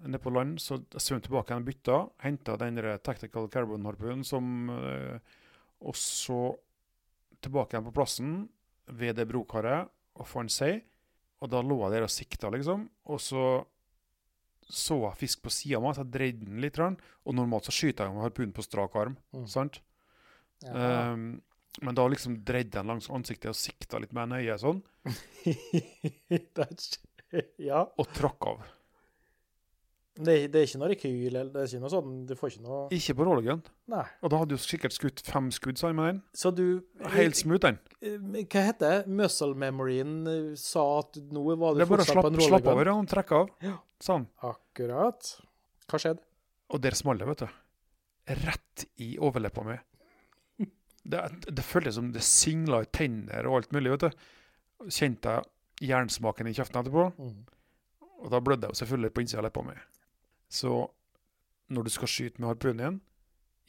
[0.05, 1.99] Nede på land, så jeg svømte tilbake igjen og bytta.
[2.25, 5.19] Henta den Tactical Carbon-harpunen som øh,
[5.85, 6.55] Og så
[7.43, 8.35] tilbake igjen på plassen
[8.87, 10.79] ved det brokaret og fant sei.
[11.43, 12.89] Og da lå jeg der og sikta, liksom.
[13.11, 13.45] Og så
[14.65, 16.79] så jeg fisk på sida av meg, så jeg dreide den litt.
[16.79, 19.17] Og normalt så skyter jeg med harpunen på strak arm.
[19.35, 19.45] Mm.
[19.51, 19.81] sant?
[20.65, 21.11] Ja.
[21.13, 21.43] Um,
[21.81, 24.79] men da liksom dreide han langs ansiktet og sikta litt med en øye sånn,
[26.29, 27.83] er- ja.
[27.97, 28.63] og trakk av.
[30.15, 32.53] Det, er- det er ikke noe rekyl, eller det er ikke noe sånn Du får
[32.53, 33.59] ikke noe Ikke på rollergun.
[33.91, 34.05] Nei.
[34.23, 36.21] Og da hadde du sikkert skutt fem skudd sa jeg med den.
[36.39, 36.63] Så du
[37.17, 37.79] Helt smooth, den.
[37.99, 39.11] Eh, Hva heter det?
[39.11, 42.31] Muscle memoryen eh, sa at nå var du Det er bare å fortsatt på slappe
[42.31, 43.51] en slapp over ja, og trekke av.
[43.67, 43.75] Ja.
[44.07, 44.29] Sånn.
[44.53, 45.33] Akkurat.
[45.91, 46.23] Hva skjedde?
[46.71, 47.59] Og der smalt det, vet du.
[48.45, 49.75] Rett i overleppa mi.
[51.05, 51.21] Det,
[51.53, 54.23] det føltes som det singla i tenner og alt mulig, vet du.
[54.89, 57.07] Kjente jeg jernsmaken i kjeften etterpå.
[57.19, 57.43] Mm.
[58.25, 59.75] Og da blødde jeg jo selvfølgelig på innsida av leppa mi.
[60.49, 60.71] Så
[61.75, 62.97] når du skal skyte med harpunen din,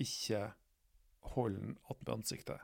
[0.07, 0.43] ikke
[1.35, 2.63] hold den attmed ansiktet.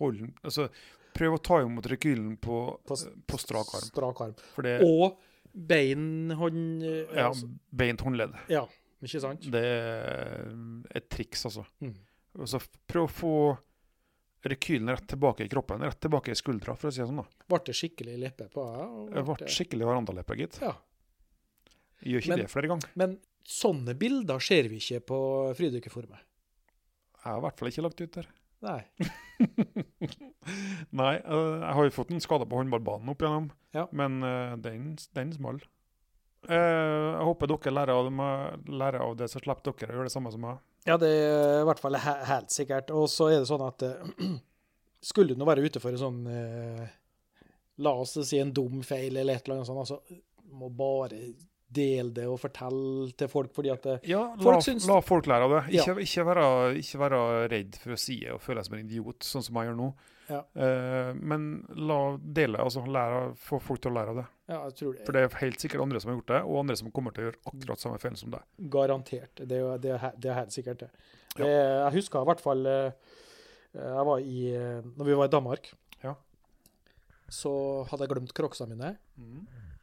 [0.00, 0.68] Hold den Altså,
[1.16, 3.88] prøv å ta imot rekylen på, På på, strak arm.
[3.90, 4.36] Strak arm.
[4.54, 5.18] Fordi, Og
[5.52, 8.38] bein, hånd eh, ja, altså, beint håndledd.
[8.52, 8.62] ja,
[9.02, 9.50] ikke sant?
[9.52, 10.46] Det er
[10.94, 11.66] et triks, altså.
[11.82, 11.96] Mm.
[12.40, 13.34] Og så prøv å få
[14.42, 15.80] rekylen rett tilbake i kroppen.
[15.86, 17.20] Rett tilbake i skuldra, for å si det sånn.
[17.22, 17.44] da.
[17.48, 18.64] Ble det skikkelig leppe på
[19.12, 19.24] deg?
[19.28, 20.58] ble skikkelig verandaleppe, gitt.
[20.62, 20.74] Ja.
[22.02, 22.88] Jeg gjør ikke Men- det flere ganger.
[22.96, 25.18] Men sånne bilder ser vi ikke på
[25.58, 26.18] fridykkerforumet?
[27.22, 28.26] Jeg har i hvert fall ikke lagt ut der.
[28.62, 28.84] Nei.
[30.92, 33.86] Nei, eh, jeg har jo fått en skade på håndballbanen opp igjennom, Ja.
[33.92, 35.60] men eh, den, den small.
[36.48, 40.08] Eh, jeg håper dere lærer av, det, lærer av det, så slipper dere å gjøre
[40.10, 40.58] det samme som meg.
[40.88, 42.90] Ja, det er i hvert fall helt sikkert.
[42.90, 44.26] Og så er det sånn at eh,
[45.12, 46.82] skulle du nå være ute for en sånn eh,
[47.82, 50.20] La oss si en dum feil eller et eller annet sånt, altså
[50.52, 51.22] må bare
[51.72, 54.98] del det og fortelle til folk, fordi at det, Ja, la Folk folk, syns- la
[55.00, 55.62] folk lære av det.
[55.78, 55.86] Ja.
[55.86, 56.44] Ikke, ikke, være,
[56.82, 59.56] ikke være redd for å si det og føle deg som en idiot, sånn som
[59.62, 59.88] jeg gjør nå.
[60.28, 60.40] Ja.
[60.56, 64.26] Uh, men la dele, altså lære, få folk til å lære av det.
[64.52, 66.60] Ja, jeg tror det For det er helt sikkert andre som har gjort det, og
[66.62, 68.44] andre som kommer til å gjøre akkurat samme feil som deg.
[68.70, 69.34] Garantert.
[69.42, 70.90] Det er, jo- det er, det er helt sikkert det.
[71.36, 72.92] det jeg husker i hvert fall eh,
[73.74, 75.72] jeg var i, eh, Når vi var i Danmark,
[76.04, 76.14] Ja.
[77.28, 77.52] så
[77.90, 78.96] hadde jeg glemt crocsene mine.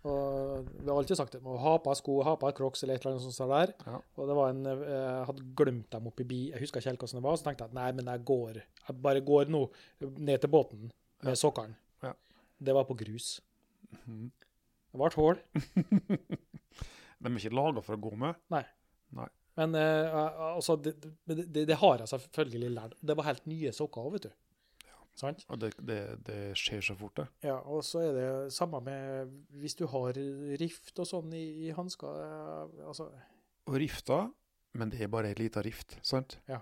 [0.08, 3.04] Og vi har alltid sagt det, må ha på sko, ha på crocs eller et
[3.04, 3.74] eller annet sånt sånt der.
[3.84, 3.98] Ja.
[4.16, 7.04] Og det var en, eh, jeg hadde glemt dem oppi bi, jeg husker ikke helt
[7.04, 9.66] hvordan det var, så tenkte jeg at nei, men jeg går, jeg bare går nå
[10.16, 10.88] ned til båten
[11.28, 11.76] med sokkene.
[12.06, 12.14] Ja.
[12.60, 13.34] Det var på grus.
[14.06, 14.30] Mm.
[14.90, 15.44] Det var et hull.
[17.20, 18.40] De er ikke laga for å gå med.
[18.54, 18.64] nei
[19.60, 20.20] Men eh,
[20.54, 20.94] altså, det,
[21.28, 22.96] det, det, det har jeg selvfølgelig lært.
[23.04, 24.38] Det var helt nye sokker òg, vet du.
[25.20, 25.42] Sant?
[25.52, 27.26] Og det, det, det skjer så fort, det.
[27.50, 30.16] Ja, og så er det samme med hvis du har
[30.62, 32.22] rift og sånn i, i hansker.
[32.24, 33.10] eh, Altså,
[33.68, 34.22] Og rifta,
[34.80, 36.38] men det er bare ei lita rift, sant?
[36.48, 36.62] Ja.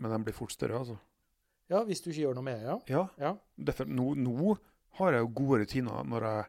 [0.00, 0.98] Men de blir fort større, altså.
[1.70, 2.78] ja, hvis du ikke gjør noe med det, ja.
[2.90, 3.32] Ja, ja.
[3.70, 4.56] derfor, nå, nå
[4.98, 6.44] har jeg jo gode rutiner når jeg,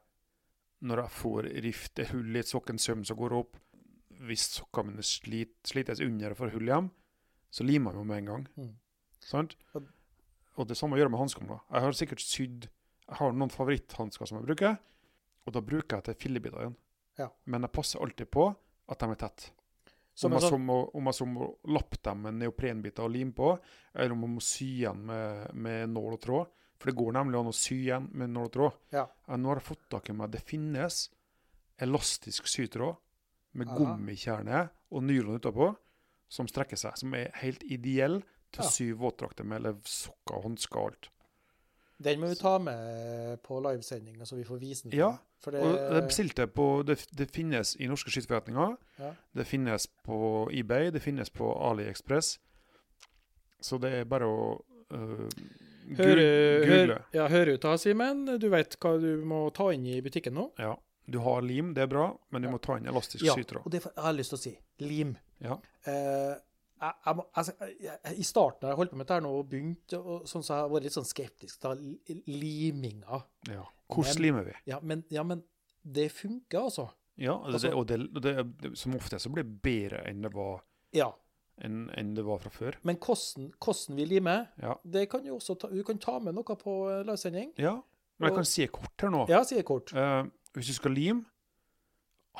[0.90, 3.60] når jeg får rift, hull i et sokken, søm som går opp.
[4.26, 6.90] Hvis sokkene mine slit, slites under og får hull hjem,
[7.54, 8.48] så limer jeg meg med en gang.
[8.58, 8.72] Mm.
[9.22, 9.56] Sant?
[9.78, 9.90] Og-
[10.60, 11.60] Og det samme gjør jeg med hanskene.
[11.72, 12.68] Jeg har sikkert sydd
[13.08, 14.78] Jeg har noen favoritthansker som jeg bruker,
[15.48, 16.78] og da bruker jeg til fillebiter igjen.
[17.20, 17.28] Ja.
[17.44, 18.46] Men jeg passer alltid på
[18.92, 19.50] at de er tett.
[20.16, 23.14] Som Om jeg, så sånn, må, om jeg så må lappe dem med neoprenbiter og
[23.14, 23.52] lim på,
[23.96, 26.58] eller om jeg må sy igjen med, med nål og tråd.
[26.82, 28.78] For det går nemlig an å sy igjen med nål og tråd.
[28.96, 29.06] Ja.
[29.38, 31.04] Nå har jeg fått tak i meg Det finnes
[31.82, 33.00] elastisk sytråd
[33.58, 35.72] med gummikjerne og nylon utapå,
[36.32, 36.98] som strekker seg.
[37.00, 38.96] Som er helt ideell til Ja.
[38.96, 41.10] våtdrakter med, eller sokker og hansker og alt.
[42.02, 44.98] den må vi ta med på livesendinga, så vi får vise den.
[45.00, 48.76] Ja, For det, Og det bestilte på det, det finnes i norske skyteforretninger.
[49.00, 49.12] Ja.
[49.36, 52.40] Det finnes på eBay, det finnes på AliExpress.
[53.62, 54.62] Så det er bare å
[54.94, 54.98] uh,
[55.98, 56.68] Hør, google.
[56.68, 58.26] hør, ja, hør ut da, Simen.
[58.40, 60.52] Du vet hva du må ta inn i butikken nå?
[60.62, 60.76] Ja.
[61.12, 62.52] Du har lim, det er bra, men du Ja.
[62.54, 63.66] må ta inn elastisk Ja, sytråd.
[63.66, 64.54] og det jeg har lyst til å si.
[64.80, 65.18] Lim.
[65.42, 65.58] Ja.
[65.86, 66.36] Eh,
[66.82, 69.32] jeg, jeg, må- altså, jeg, I starten da jeg holdt på med dette her nå
[69.40, 73.22] og begynte, og sånn, så har jeg vært litt sånn skeptisk til liminga.
[73.48, 73.64] ja.
[73.92, 74.54] Hvordan limer vi?
[74.72, 75.42] Ja, men, ja, men
[75.84, 76.86] det funker, altså.
[77.20, 80.32] Ja, Altså- og det, og det, det, som ofte så blir det bedre enn det
[80.34, 80.62] var,
[80.94, 81.12] Ja.
[81.62, 82.78] enn, enn det var fra før.
[82.84, 84.76] Men hvordan, hvordan vi limer, Ja.
[84.90, 87.54] det kan jo også ta, du kan ta med noe på eh, livesending.
[87.58, 87.82] ja.
[88.20, 89.28] Men jeg kan si kort her nå.
[89.30, 89.92] Ja, si kort.
[89.94, 91.26] Uh, hvis du skal lime,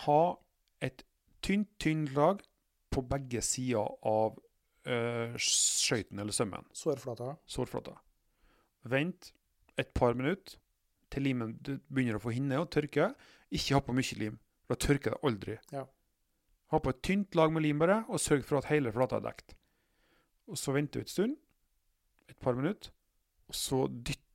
[0.06, 0.36] ha
[0.82, 1.04] et
[1.42, 2.40] tynt, tynt lag
[2.92, 4.36] på begge sider av
[4.88, 7.36] uh, skøyten eller sømmen, Sårflata.
[7.50, 7.96] sårflata.
[8.92, 9.32] Vent
[9.80, 10.58] et par minutter
[11.12, 13.12] til limen du begynner å få hinne og tørke.
[13.52, 15.58] Ikke ha på mye lim, for da tørker det aldri.
[15.76, 15.86] Ja.
[16.72, 19.26] Ha på et tynt lag med lim bare, og sørg for at hele flata er
[19.26, 19.56] dekt.
[20.48, 21.36] Og så venter du et stund,
[22.32, 22.94] et par minutter,
[23.52, 24.28] og så dytter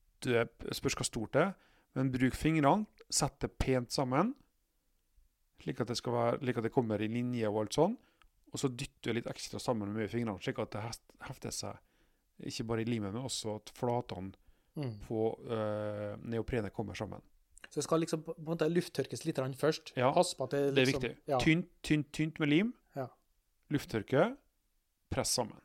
[0.75, 1.51] Spørs hva stort det er,
[1.95, 4.33] men bruk fingrene, sett det pent sammen,
[5.63, 7.95] slik at det, skal være, slik at det kommer i linje og alt sånn.
[8.57, 10.85] Og så dytter du litt ekstra sammen med fingrene, slik at det
[11.29, 14.33] hefter seg ikke bare i limet, men også at flatene
[14.77, 14.91] Mm.
[15.09, 17.23] på øh, neoprenet kommer sammen.
[17.71, 19.93] Så det skal liksom på en måte lufttørkes litt først.
[19.97, 21.17] Ja, det, Det er liksom, viktig.
[21.29, 21.39] Ja.
[21.41, 22.75] Tynt, tynt, tynt med lim.
[22.95, 23.07] Ja.
[23.71, 24.37] Lufttørke.
[25.11, 25.61] Press sammen.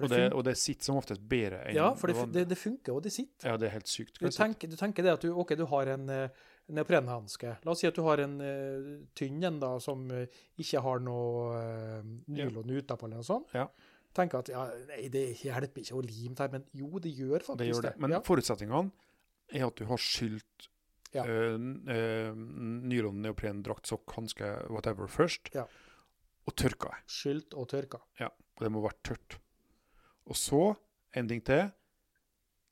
[0.00, 2.94] Og det og det sitter som oftest bedre enn ja, for det, det det, funker,
[2.96, 3.50] og det sitter.
[3.50, 4.18] Ja, det er helt sykt.
[4.18, 6.28] Du tenker, du tenker det at du, okay, du har en uh,
[6.74, 7.56] neoprenhanske.
[7.64, 10.26] La oss si at du har en uh, tynn en da, som eh,
[10.62, 13.52] ikke har noe uh, nylon utapå eller noe sånt.
[13.56, 13.66] Ja.
[14.12, 17.62] Tenker at ja, nei, det hjelper ikke å lime der, men jo, det gjør faktisk
[17.62, 17.94] Det gjør det.
[18.04, 18.20] Men Ja.
[18.26, 18.90] forutsetningene
[19.52, 20.68] er at du har skylt
[21.12, 21.24] Ja.
[21.28, 21.56] uh,
[21.92, 22.34] øh,
[22.88, 25.52] nylon, neopren, drakt, sokk, hanske, whatever først.
[25.54, 25.66] Ja.
[26.48, 27.02] Og tørka det.
[27.12, 28.00] Skylt og tørka.
[28.20, 29.38] Ja, Og det må være tørt.
[30.26, 30.74] Og så,
[31.14, 31.70] en ting til.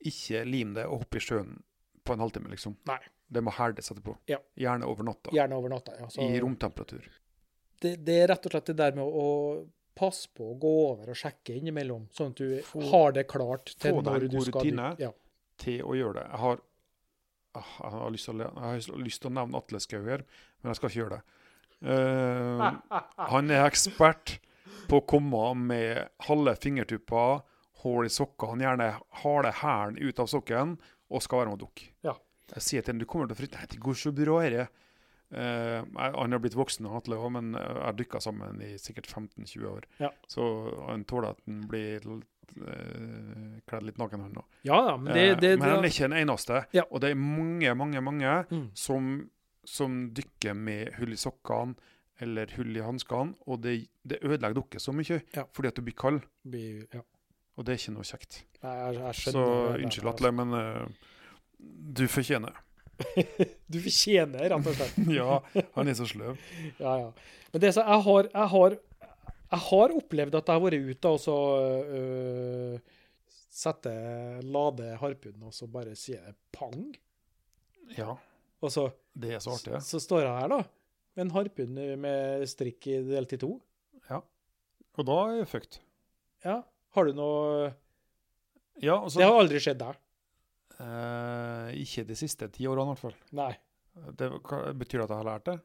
[0.01, 1.59] Ikke lim det og hopp i sjøen
[2.05, 2.77] på en halvtime, liksom.
[2.89, 2.99] Nei.
[3.31, 4.17] Det må herdes etterpå.
[4.27, 4.41] Ja.
[4.59, 5.31] Gjerne over natta.
[5.35, 5.95] Gjerne over natta.
[6.01, 6.09] Ja.
[6.11, 7.05] Så I romtemperatur.
[7.81, 9.29] det, det er rett og slett det der med å,
[10.01, 13.73] passe på å gå over og sjekke innimellom, sånn at du Få- har det klart
[13.75, 14.89] til få deg når en du god skal rutine.
[15.03, 15.11] Ja.
[15.61, 16.27] til å gjøre det.
[16.31, 16.61] Jeg har,
[17.61, 20.25] ah, jeg har, lyst, til å, har lyst til å nevne Atle Skau her,
[20.63, 21.23] men jeg skal ikke gjøre det.
[21.81, 22.81] Uh,
[23.31, 24.39] han er ekspert
[24.89, 27.43] på å komme med halve fingertupper,
[27.85, 28.89] hull i sokkene, gjerne
[29.23, 30.79] harde hælen ut av sokken,
[31.11, 31.91] og skal være med å dukke.
[32.07, 32.17] Ja.
[32.55, 33.55] Jeg sier til ham du kommer til å fryse.
[33.57, 34.69] Nei, det går så bra, dette.
[35.31, 39.07] Uh, han har blitt voksen, Atle òg, men eh, jeg har dykka sammen i sikkert
[39.07, 39.85] 15-20 år.
[40.03, 40.09] Ja.
[40.27, 40.43] Så
[40.89, 44.49] han tåler at han blir uh, kledd litt naken, han òg.
[44.67, 46.65] ja, men det, Eh, det, men han er ikke den eneste.
[46.75, 46.83] Ja.
[46.91, 48.67] Og det er mange, mange mange mm.
[48.75, 49.13] som,
[49.65, 51.79] som dykker med hull i sokkene
[52.21, 55.47] eller hull i hanskene, og det, det ødelegger dere så mye Ja.
[55.55, 56.21] fordi at du blir kald.
[56.45, 57.01] blir- ja.
[57.57, 58.43] Og det er ikke noe kjekt.
[58.63, 59.47] Nei, Jeg, jeg Så
[59.79, 60.09] unnskyld.
[60.11, 60.87] Atle, men eh,
[62.01, 62.57] du fortjener.
[63.71, 64.97] Du fortjener rett og slett.
[65.21, 65.37] ja,
[65.77, 66.41] han er så sløv.
[66.85, 67.11] Ja, ja.
[67.53, 68.75] Men det så, jeg har, jeg har,
[69.51, 71.37] jeg har opplevd at jeg har vært ute og så
[71.99, 72.99] øh,
[73.51, 73.95] sette,
[74.47, 76.85] lade harpunen, og så bare sier det pang.
[77.97, 78.15] Ja,
[78.63, 78.85] Og så,
[79.19, 79.81] det er så artig.
[79.83, 80.61] så står jeg her, da,
[81.17, 83.57] med en harpun med strikk i delt i to.
[84.99, 85.81] Og da er jeg fucked.
[86.45, 86.61] Ja.
[86.97, 87.71] Har du noe
[88.83, 89.99] Ja, altså, Det har aldri skjedd deg.
[90.81, 93.17] Eh, Ikke de siste ti årene, i hvert fall.
[93.37, 93.53] Nei.
[94.17, 94.31] Det,
[94.81, 95.59] betyr det at jeg har lært det?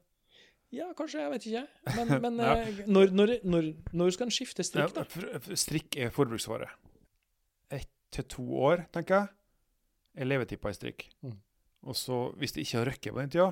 [0.75, 1.21] Ja, kanskje.
[1.23, 1.65] Jeg vet ikke.
[1.95, 5.05] Men, men eh, når, når, når, når skal en skifte strikk, da?
[5.07, 6.67] f- strikk er forbruksvare.
[7.73, 9.29] Ett til to år, tenker jeg,
[10.23, 11.05] er levetid på ei strikk.
[11.25, 11.37] Mm.
[11.85, 13.47] Og så, hvis det ikke har røkket på den tida,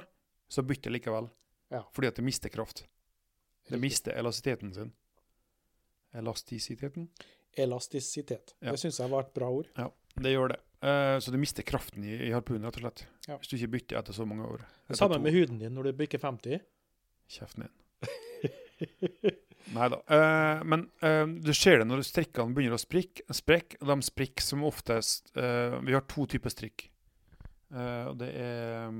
[0.49, 1.29] så bytter det likevel.
[1.73, 1.83] Ja.
[1.93, 2.83] Fordi at det mister kraft.
[2.83, 3.81] Det Riktig.
[3.85, 4.91] mister elastisiteten sin.
[6.13, 7.07] Elastisiteten?
[7.57, 8.55] Elastisitet.
[8.59, 8.71] Ja.
[8.73, 9.69] Det syns jeg var et bra ord.
[9.77, 9.87] Ja,
[10.21, 10.59] det gjør det.
[10.83, 13.05] Eh, så du mister kraften i, i harpunen, rett og slett.
[13.29, 13.37] Ja.
[13.39, 14.65] Hvis du ikke bytter etter så mange år.
[14.91, 16.59] Det samme med huden din når du bikker 50.
[17.31, 17.75] Kjeften din.
[19.73, 19.99] Nei da.
[20.11, 23.23] Uh, men uh, du ser det når strikkene begynner å sprikke.
[23.31, 26.89] Sprekk, de sprikker som oftest eh, Vi har to typer strikk.
[27.73, 28.91] Eh, det er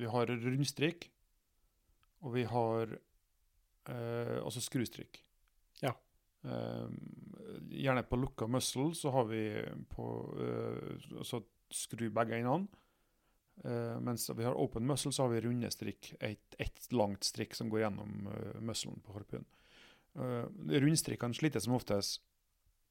[0.00, 1.10] Vi har rundstrikk,
[2.24, 5.20] og vi har eh, også skrustrikk.
[6.46, 6.88] Eh,
[7.82, 9.42] gjerne på lukka muscle så har vi
[9.90, 10.08] på
[10.40, 11.42] eh, Så
[11.74, 12.68] skru begge endene.
[13.64, 16.10] Uh, mens vi har open muscle, så har vi runde strikk.
[16.20, 19.46] Et, et langt strikk som går gjennom uh, musclen på harpunen.
[20.16, 20.44] Uh,
[20.84, 22.20] rundstrikkene sliter som oftest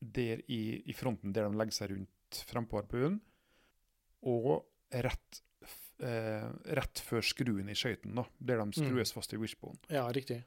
[0.01, 3.19] der i, i fronten, der de legger seg rundt frempå harpunen.
[4.25, 4.65] Og
[5.05, 5.39] rett,
[6.01, 9.77] eh, rett før skruen i skøyten, der de skrues fast i wishbone.
[9.93, 10.41] Ja, riktig.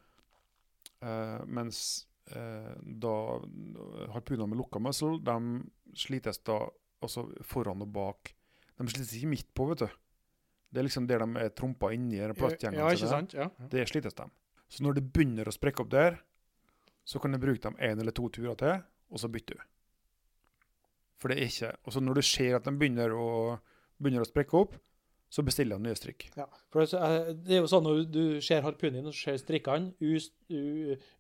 [1.46, 1.80] Mens
[2.28, 3.14] da
[4.14, 6.58] harpunene med lukka muscle, de slites da
[7.02, 8.34] altså foran og bak.
[8.78, 9.98] De slites ikke midt på, vet du.
[10.68, 12.82] Det er liksom der de er trompa inni plastgjengene.
[12.82, 13.14] Ja, ikke sine.
[13.14, 13.34] sant?
[13.36, 13.48] Ja.
[13.48, 13.68] ja.
[13.72, 14.28] Det slites de.
[14.68, 16.18] Så når det begynner å sprekke opp der,
[17.08, 19.64] så kan du bruke dem én eller to turer til, og så bytter du.
[21.18, 23.56] For det er ikke Og så når du ser at de begynner å,
[23.98, 24.76] begynner å sprekke opp,
[25.30, 26.30] så bestiller de nye strikk.
[26.36, 29.92] Ja, for det, er- jo sånn når du ser harpunen din og ser strikkene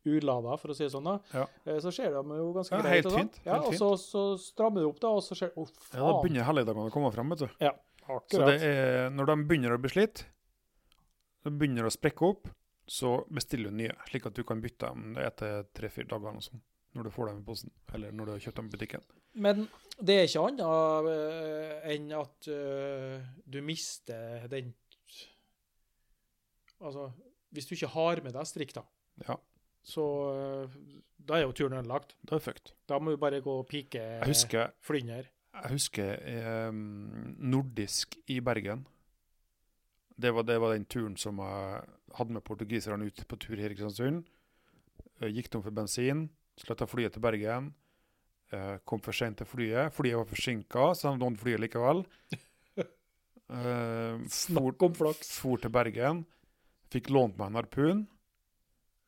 [0.08, 1.46] ulada, for å si det sånn, da, Ja.
[1.66, 3.04] eh, så ser de jo ganske Ja, greit.
[3.04, 3.18] sånn.
[3.18, 6.00] fint, Ja, helt og så, så strammer du opp, da, og så ser Å, Ja,
[6.12, 7.48] Da begynner helligdagene å komme fram, vet du.
[7.60, 7.72] Ja.
[8.08, 8.46] Så Akkurat.
[8.58, 10.24] det er, når de begynner å bli slitt,
[11.44, 12.48] så begynner de å sprekke opp,
[12.88, 16.60] så bestiller du nye, slik at du kan bytte dem etter tre-fire dager og sånn,
[16.96, 19.02] når du får dem i posten, eller når du har kjøpt dem i butikken.
[19.34, 24.74] Men det er ikke annet eh, enn at eh, du mister den
[26.78, 27.08] Altså,
[27.50, 28.84] hvis du ikke har med deg strikk, da,
[29.26, 29.34] Ja,
[29.82, 30.76] så eh,
[31.18, 32.14] Da er jo turen ødelagt.
[32.22, 32.70] da er fucked.
[32.88, 34.70] Da må du bare gå og pike flynner.
[34.80, 35.26] flynder.
[35.58, 38.86] jeg husker eh, nordisk i Bergen.
[40.18, 41.82] Det var, det var den turen som jeg
[42.14, 44.24] hadde med portugiserne ut på tur her i Kristiansund.
[45.20, 47.72] Gikk tom for bensin, sletta flyet til Bergen.
[48.54, 49.94] Eh, Kom for sent til flyet.
[49.96, 52.04] Flyet var forsinka, så de lånte flyet likevel.
[53.48, 55.32] Uh, Snakk om flaks.
[55.40, 56.24] for til Bergen.
[56.92, 58.06] Fikk lånt meg en harpun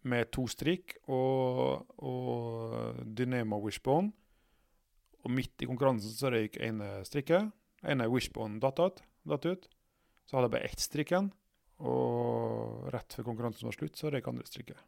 [0.09, 4.13] med to strikk og, og Dynamo Wishbone.
[5.21, 7.51] Og midt i konkurransen så røyk ene strikket.
[7.85, 9.03] ene Wishbone datt ut.
[9.29, 9.69] Datt ut.
[10.25, 11.29] Så hadde jeg bare ett strikk igjen.
[11.81, 14.81] Og rett før konkurransen var slutt, så røyk andre strikket.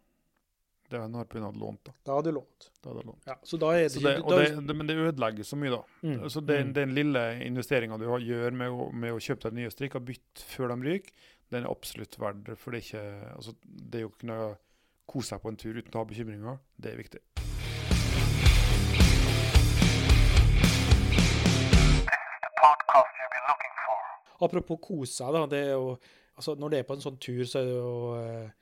[0.92, 1.84] Det er når hadde lånt.
[1.88, 1.92] da.
[2.04, 2.66] Da hadde du lånt.
[2.82, 3.28] da hadde jeg lånt.
[3.30, 5.70] Ja, så da er det det, ikke da- det, det, men det ødelegger så mye,
[5.72, 5.82] da.
[6.02, 6.74] Mm, Så den, mm.
[6.76, 10.44] den lille investeringa du gjør med å, med å kjøpe deg nye strikk og bytte
[10.52, 11.12] før de ryker,
[11.52, 12.58] den er absolutt verdt det.
[12.60, 14.38] For det er ikke altså, Det å kunne
[15.08, 17.24] kose seg på en tur uten å ha bekymringer, det er viktig.
[24.42, 25.44] Apropos kose seg, da.
[25.46, 25.96] Det er jo,
[26.36, 28.61] altså, når det er på en sånn tur, så er det jo eh,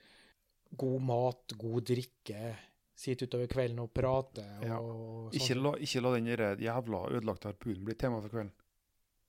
[0.77, 2.57] god mat, god drikke.
[3.01, 4.45] Sitte utover kvelden og prate.
[4.61, 4.77] Og, Ja.
[4.77, 5.35] sånn.
[5.41, 6.27] Ikke la, ikke la den
[6.61, 8.53] jævla ødelagte harpunen bli tema for kvelden.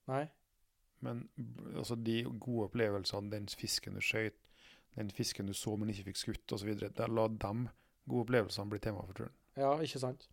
[0.08, 0.26] Nei?
[1.00, 1.28] Men
[1.74, 4.36] altså, de gode opplevelsene, den fisken du skjøt,
[4.94, 6.68] den fisken du så, men ikke fikk skutt osv.,
[7.08, 7.68] la dem
[8.06, 9.32] gode opplevelsene bli tema for turen.
[9.56, 10.28] Ja, ikke sant?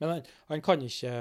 [0.00, 1.12] Men han, han kan ikke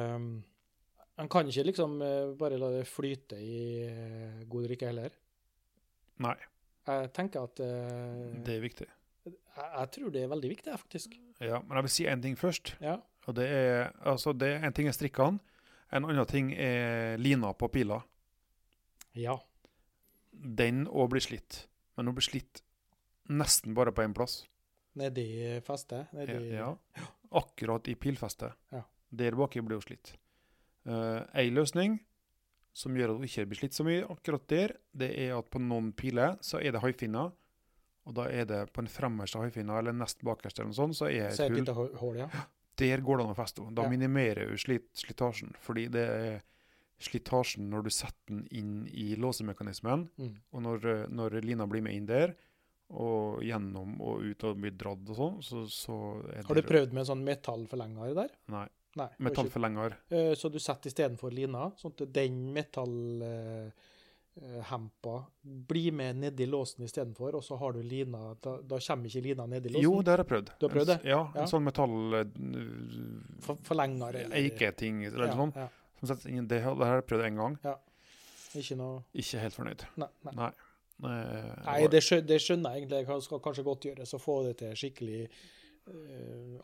[1.17, 5.13] Han kan ikke liksom eh, bare la det flyte i eh, god drikke heller.
[6.19, 6.35] Nei,
[6.87, 8.87] Jeg tenker at uh, det er viktig.
[9.25, 11.17] Jeg, jeg tror det er veldig viktig, faktisk.
[11.41, 12.75] Ja, Men jeg vil si én ting først.
[12.83, 12.97] Ja.
[13.25, 15.39] Og det er, altså det En ting er strikkene,
[15.91, 18.01] en annen ting er lina på pila.
[19.15, 19.37] Ja.
[20.31, 22.61] Den òg blir slitt, men hun blir slitt
[23.31, 24.43] nesten bare på én plass.
[24.95, 26.11] Nedi festet.
[26.13, 26.73] Nedi, Ja.
[27.35, 28.53] Akkurat i pilfestet.
[28.71, 28.83] Ja.
[29.11, 30.13] Der baki blir hun slitt.
[30.85, 31.97] Uh, ei løsning
[32.75, 35.59] som gjør at hun ikke blir slitt så mye akkurat der, det er at på
[35.63, 37.31] noen piler så er det haifinner.
[38.05, 41.07] Og da er det på den fremmerste haifinna, eller nest bakerste, eller noe sånt, så
[41.09, 41.89] er Så et hull.
[41.97, 42.27] hull, ja.
[42.77, 43.73] Der går det an å feste henne.
[43.75, 43.89] Da Ja.
[43.89, 45.55] minimerer du slit, slitasjen.
[45.63, 46.41] Fordi det er
[46.99, 50.35] slitasjen når du setter den inn i låsemekanismen, Mm.
[50.53, 52.35] og når, eh, når lina blir med inn der,
[52.91, 56.93] og gjennom og ut og blir dratt og sånn, så, så er Har du prøvd
[56.93, 58.29] med en sånn metallforlenger der?
[58.49, 58.67] Nei.
[58.95, 59.07] Nei.
[59.09, 59.95] det Metallforlenger.
[60.11, 62.53] Eh, Så du setter istedenfor lina, sånn at den
[64.35, 69.21] metallhempa Bli med nedi låsen istedenfor, og så har du lina Da, da kommer ikke
[69.23, 69.83] lina nedi låsen?
[69.83, 70.49] Jo, det har jeg prøvd.
[70.59, 70.99] Du har prøvd det?
[71.07, 71.45] Ja, en Ja.
[71.47, 72.13] sånn metall...
[72.19, 75.53] eh, For, forlenger eller Eiketing eller ja, sånn.
[75.55, 75.67] Ja.
[75.99, 77.57] Som settes det, har- det har jeg prøvd en gang.
[78.55, 79.85] Ikke noe Ikke helt fornøyd.
[79.97, 80.07] Nei.
[80.23, 80.33] nei.
[80.35, 80.51] Nei.
[81.03, 83.05] Eh, Nei, det, skjønner jeg egentlig.
[83.07, 85.29] Det skal kanskje godt gjøres å få det til skikkelig eh,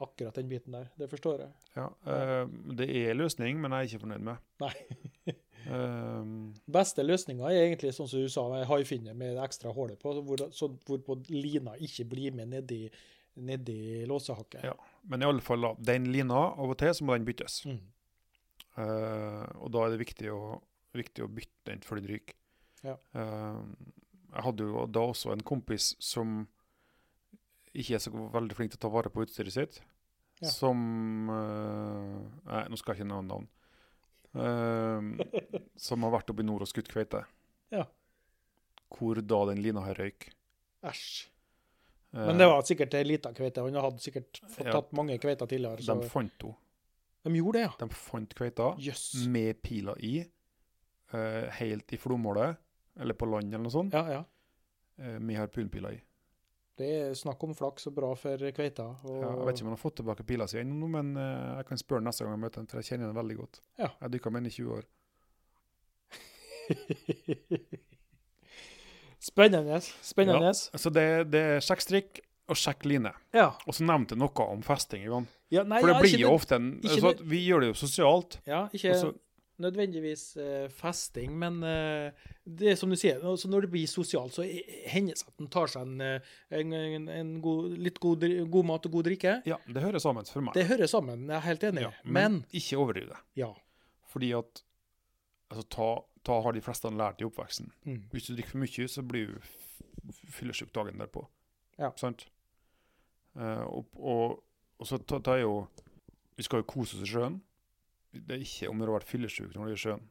[0.01, 0.89] akkurat den biten der.
[0.97, 1.51] Det forstår jeg.
[1.75, 4.41] Ja, uh, det er løsning, men jeg er ikke fornøyd med.
[4.63, 5.35] Nei.
[5.69, 6.33] um,
[6.77, 10.15] Beste løsninga er egentlig sånn som du sa, med haifinne med det ekstra hullet på,
[10.25, 12.83] hvor, så, hvorpå lina ikke blir med nedi,
[13.45, 13.79] nedi
[14.09, 14.65] låsehakket.
[14.71, 14.75] Ja.
[15.09, 17.61] men i alle fall, da, den lina, av og til så må den byttes.
[17.69, 17.81] Mm.
[18.79, 20.55] Uh, og da er det viktig å,
[20.97, 22.37] viktig å bytte den før den ryker.
[22.81, 22.97] Ja.
[23.13, 23.61] Uh,
[24.31, 26.45] jeg hadde jo da også en kompis som
[27.71, 29.81] ikke er så veldig flink til å ta vare på utstyret sitt.
[30.41, 30.49] Ja.
[30.49, 33.49] Som uh, Nei, nå skal jeg ikke nevne navn.
[34.31, 37.23] Uh, som har vært oppe i nord og skutt kveite.
[37.71, 37.85] Ja.
[38.91, 40.31] Hvor da den lina her røyk.
[40.87, 41.29] Æsj.
[42.11, 43.63] Uh, Men det var sikkert ei lita kveite.
[43.63, 44.75] Hun hadde sikkert fått Ja.
[44.79, 45.85] tatt mange kveiter tidligere.
[45.85, 46.57] Så De fant henne.
[47.23, 47.73] de gjorde det, ja.
[47.79, 49.13] De fant kveita yes.
[49.29, 50.25] med pila i,
[51.11, 52.57] helt i flommålet,
[52.99, 55.19] eller på land eller noe sånt, Ja, ja.
[55.19, 55.99] med harpunpila i.
[56.79, 58.85] Det er snakk om flaks og bra for kveita.
[59.05, 61.65] Ja, jeg vet ikke om han har fått tilbake pila si ennå, men eh, jeg
[61.67, 63.55] kan spørre neste gang jeg møter ham, for jeg kjenner henne veldig godt.
[63.81, 63.89] Ja.
[64.01, 64.85] Jeg dykka med henne i 20 år.
[69.21, 69.81] Spennende.
[70.01, 70.51] Spennende.
[70.73, 73.11] Ja, så det, det er sjekk strikk og sjekk line.
[73.35, 73.51] Ja.
[73.69, 75.27] Og så nevnte jeg noe om festing, Ivan.
[75.53, 78.39] ja nei, For det blir jo ofte en Vi gjør det jo sosialt.
[78.49, 79.13] Ja, ikke så-
[79.61, 84.45] nødvendigvis eh, festing, men eh, det er som du sier, når det blir sosialt, så
[84.89, 88.67] hender det at en tar seg en, eh, en, en, en god, litt god, god
[88.71, 89.37] mat og god drikke.
[89.49, 90.57] Ja, det hører sammen for meg.
[90.57, 91.85] Det hører sammen, jeg er helt enig.
[91.87, 93.21] ja, men, men ikke overdriv det.
[93.43, 93.53] ja,
[94.11, 94.65] Fordi at
[95.51, 95.85] Altså, ta,
[96.23, 97.71] Da har de fleste lært i oppveksten.
[97.83, 98.03] Mm.
[98.13, 101.25] Hvis du drikker for mye, så blir du fyllesyk dagen derpå.
[101.79, 101.89] Ja.
[101.99, 102.27] Sant?
[103.35, 104.43] Uh, og, og,
[104.79, 105.65] og så ta, ta jo
[106.37, 107.41] Vi skal jo kose oss i sjøen.
[108.11, 110.09] Det er ikke om du har vært fyllesyk når du er i sjøen.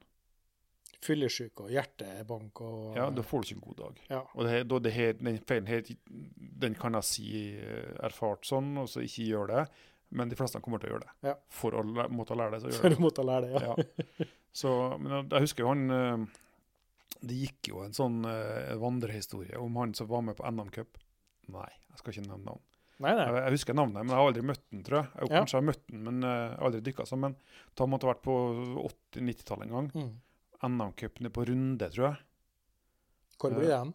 [1.00, 4.00] Fyllesyk og hjertebank og Ja, Da får du ikke en god dag.
[4.10, 4.18] Ja.
[4.34, 5.82] Og det, her- da det her, den feilen her,
[6.60, 9.62] den kan jeg si eh, erfart sånn, og så ikke gjør det.
[10.12, 11.14] Men de fleste kommer til å gjøre det.
[11.30, 11.34] Ja.
[11.48, 12.98] For å måtte lære det, så gjør For det.
[12.98, 13.74] å måtte lære det, ja.
[14.20, 14.26] Ja.
[14.52, 16.26] Så, men jeg- jeg husker jo han eh,
[17.22, 20.98] Det gikk jo en sånn eh, vandrehistorie om han som var med på NM Cup.
[21.48, 22.60] Nei, jeg skal ikke nevne navn.
[23.00, 23.26] Nei, nei.
[23.26, 25.08] Jeg, jeg husker navnet, men jeg har aldri møtt den, tror jeg.
[25.14, 25.38] Jeg Ja.
[25.38, 27.36] Kanskje jeg har møtt den, men eh, aldri dykka sammen.
[27.78, 28.36] Da måtte ha vært på
[28.84, 29.88] 80-90-tallet en gang.
[29.94, 30.10] Mm.
[30.68, 32.20] NM-cupen er på Runde, tror jeg.
[33.40, 33.94] Hvor blir den?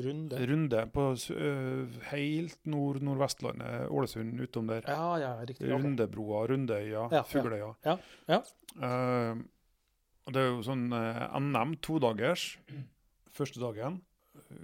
[0.00, 0.38] Runde?
[0.48, 4.86] Runde på øh, helt nord-nordvestlandet, Ålesund, utom der.
[4.88, 5.68] Ja, ja, riktig.
[5.68, 7.22] Rundebroa, Rundeøya, Ja.
[7.26, 7.74] Fugløya.
[7.84, 7.98] Ja,
[8.30, 8.40] ja.
[8.80, 9.42] Eh,
[10.26, 12.52] og det er jo sånn uh, NM todagers.
[13.34, 13.96] Første dagen,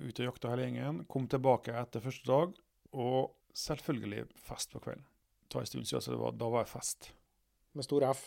[0.05, 1.01] ute og jakta hele gjengen.
[1.11, 2.53] Kom tilbake etter første dag,
[2.95, 5.05] og selvfølgelig fest på kvelden.
[5.53, 7.11] Ta en stund siden, så det var, da var jeg fest.
[7.77, 8.27] Med stor F.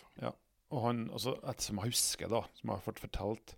[0.70, 3.56] Og han, altså, etter som jeg husker, da, som jeg har fått fortalt,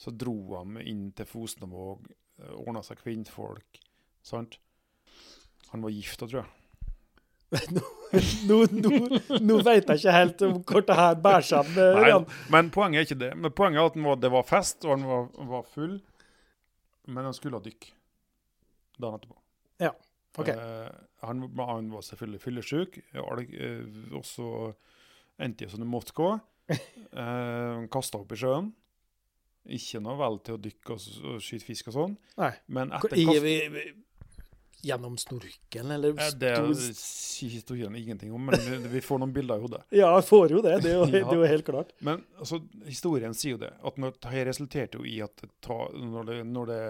[0.00, 2.08] så dro han inn til Fosnavåg,
[2.58, 3.80] ordna seg kvinnfolk.
[4.24, 4.58] Sant?
[5.70, 6.52] Han var gift da, tror jeg.
[8.48, 8.90] Nå, nå,
[9.38, 11.68] nå vet jeg ikke helt om hvor det her bærer seg.
[11.76, 13.30] men, men poenget er ikke det.
[13.38, 15.94] Men poenget er at var, det var fest, og han var, var full.
[17.06, 17.86] Men han skulle ha dykk
[18.98, 19.38] dagen etterpå.
[20.38, 20.48] OK.
[20.50, 20.88] Uh,
[21.24, 24.48] han, han var selvfølgelig fyllesyk, eh, og så
[25.38, 26.30] endte det som det måtte gå.
[26.34, 26.78] uh,
[27.18, 28.72] han kasta opp i sjøen.
[29.74, 32.16] Ikke noe vel til å dykke og, og skyte fisk og sånn.
[32.36, 32.50] Nei.
[32.68, 33.92] Men etter i- vi- vi-
[34.84, 36.50] Gjennom snorken, eller ja, Det
[36.98, 39.80] sier historien ingenting om, men vi- vi får noen bilder i hodet.
[39.96, 40.74] Ja, jeg får jo det.
[40.84, 41.94] Det er jo, det er jo helt klart.
[42.04, 43.70] Men altså, historien sier jo det.
[43.82, 46.82] At når, det resulterte jo i at ta, når, det, når det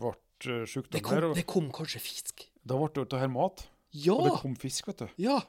[0.00, 0.14] ble
[0.46, 1.34] eh, Det kom, der.
[1.34, 2.48] det kom kanskje fisk.
[2.64, 3.66] da ble det her mat.
[3.92, 4.14] Ja!
[4.14, 5.08] Og det kom fisk, vet du.
[5.18, 5.40] Ja!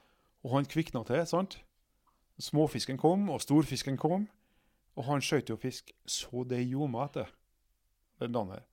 [0.44, 1.60] Og han kvikna til, sant?
[2.40, 4.28] Småfisken kom, og storfisken kom.
[4.96, 7.34] Og han skjøt jo fisk så det gjorde meg etter.
[8.20, 8.64] Den dagen her.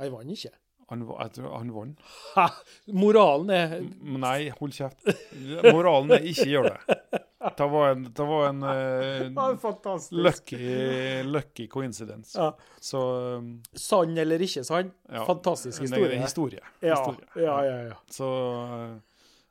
[0.00, 0.52] Han vant ikke.
[0.90, 2.02] Han, han vant.
[2.94, 5.02] Moralen er Nei, hold kjeft.
[5.72, 6.95] Moralen er ikke gjør det.
[7.58, 9.52] Det var en, det var en det var
[9.94, 12.38] en lucky, lucky coincidence.
[12.40, 12.52] Ja.
[12.80, 12.98] Så
[13.38, 14.92] um, Sann eller ikke sann?
[15.12, 16.18] ja, Fantastisk historie.
[16.22, 16.60] Historie.
[16.82, 17.26] Ja, historie.
[17.46, 17.76] ja, ja.
[17.90, 17.98] ja.
[18.10, 18.96] Så uh,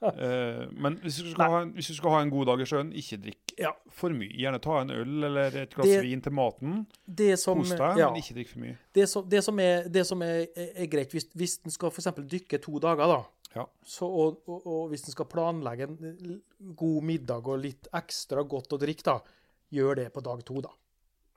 [0.84, 2.92] Men hvis du, skal ha, en- hvis du skal ha en god dag i sjøen,
[2.94, 3.72] ikke drikk Ja.
[3.96, 4.28] for mye.
[4.36, 6.86] Gjerne ta en øl eller et glass Det- vin til maten.
[7.08, 8.76] Det som, Kos deg, ja, men ikke drikk for mye.
[8.94, 12.08] det som, det som, er, det som er, er greit, hvis, hvis en skal f.eks.
[12.32, 13.22] dykke to dager, da,
[13.56, 13.64] Ja.
[13.88, 16.42] så, og, og, og hvis en skal planlegge en
[16.76, 19.38] god middag og litt ekstra godt å drikke, da,
[19.72, 20.74] gjør det på dag to, da.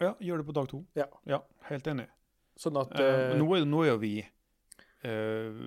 [0.03, 0.83] Ja, gjør det på dag to.
[0.99, 1.07] Ja.
[1.71, 2.09] helt enig.
[2.59, 5.63] Sånn at Eh, eh, nå, er, nå er vi eh,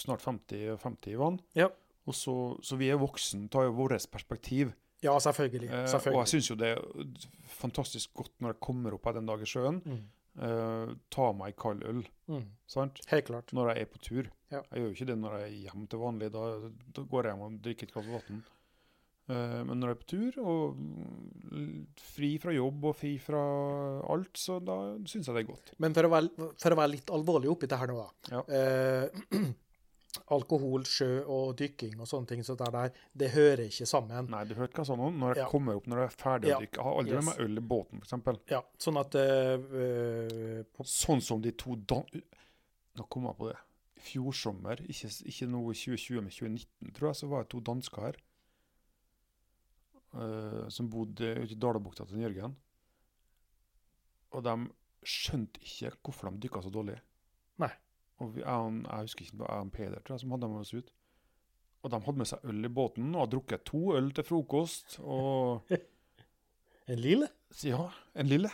[0.00, 1.38] snart 50 50 i vann.
[1.58, 1.68] Ja.
[2.08, 2.34] Og så,
[2.64, 4.72] så vi er voksen, tar jo vårt perspektiv.
[5.02, 5.68] Ja, selvfølgelig.
[5.68, 6.32] Eh, og jeg selvfølgelig.
[6.32, 7.28] syns jo det er
[7.58, 9.80] fantastisk godt når jeg kommer opp av den dagen i sjøen.
[9.84, 10.02] Mm.
[10.40, 12.02] Eh, ta meg kald øl,
[12.32, 12.46] Mm.
[12.66, 13.00] sant?
[13.10, 13.52] Helt klart.
[13.52, 14.30] Når jeg er på tur.
[14.50, 14.62] Ja.
[14.72, 16.30] Jeg gjør jo ikke det når jeg er hjemme til vanlig.
[16.32, 18.42] Da, da går jeg hjem og drikker et glass vann.
[19.30, 20.80] Uh, men når jeg er på tur og
[22.02, 23.42] fri fra jobb og fri fra
[24.10, 24.76] alt, så da
[25.06, 25.72] syns jeg det er godt.
[25.84, 28.08] Men for å være, for å være litt alvorlig oppi det her nå, da.
[28.34, 28.42] Ja.
[28.48, 29.44] Eh,
[30.30, 34.28] alkohol, sjø og dykking og sånne ting, så det, der, det hører ikke sammen.
[34.30, 35.10] Nei, du hørte hva jeg sa nå?
[35.18, 35.48] Når jeg Ja.
[35.50, 36.56] kommer opp, når jeg er ferdig Ja.
[36.56, 37.24] å dykke, Jeg har aldri Yes.
[37.24, 38.38] med meg øl i båten, f.eks.
[38.50, 39.10] Ja, sånn at
[40.72, 42.04] på, Sånn som de to dan...
[42.96, 43.58] Nå kom jeg på det.
[44.02, 47.60] Fjor sommer, ikke, ikke nå i 2020, men 2019, tror jeg, så var det to
[47.60, 48.16] dansker her.
[50.14, 52.54] Uh, som bodde ute i Dalabukta til Jørgen.
[54.36, 54.54] Og de
[55.08, 56.98] skjønte ikke hvorfor de dykka så dårlig.
[57.62, 57.70] Nei.
[58.22, 60.74] Og vi, jeg, jeg husker ikke, jeg og Peder tror jeg, som hadde med oss
[60.74, 60.92] ut.
[61.82, 64.98] Og de hadde med seg øl i båten og hadde drukket to øl til frokost.
[65.02, 65.72] Og
[66.92, 67.28] en lille?
[67.66, 68.52] ja, en lille.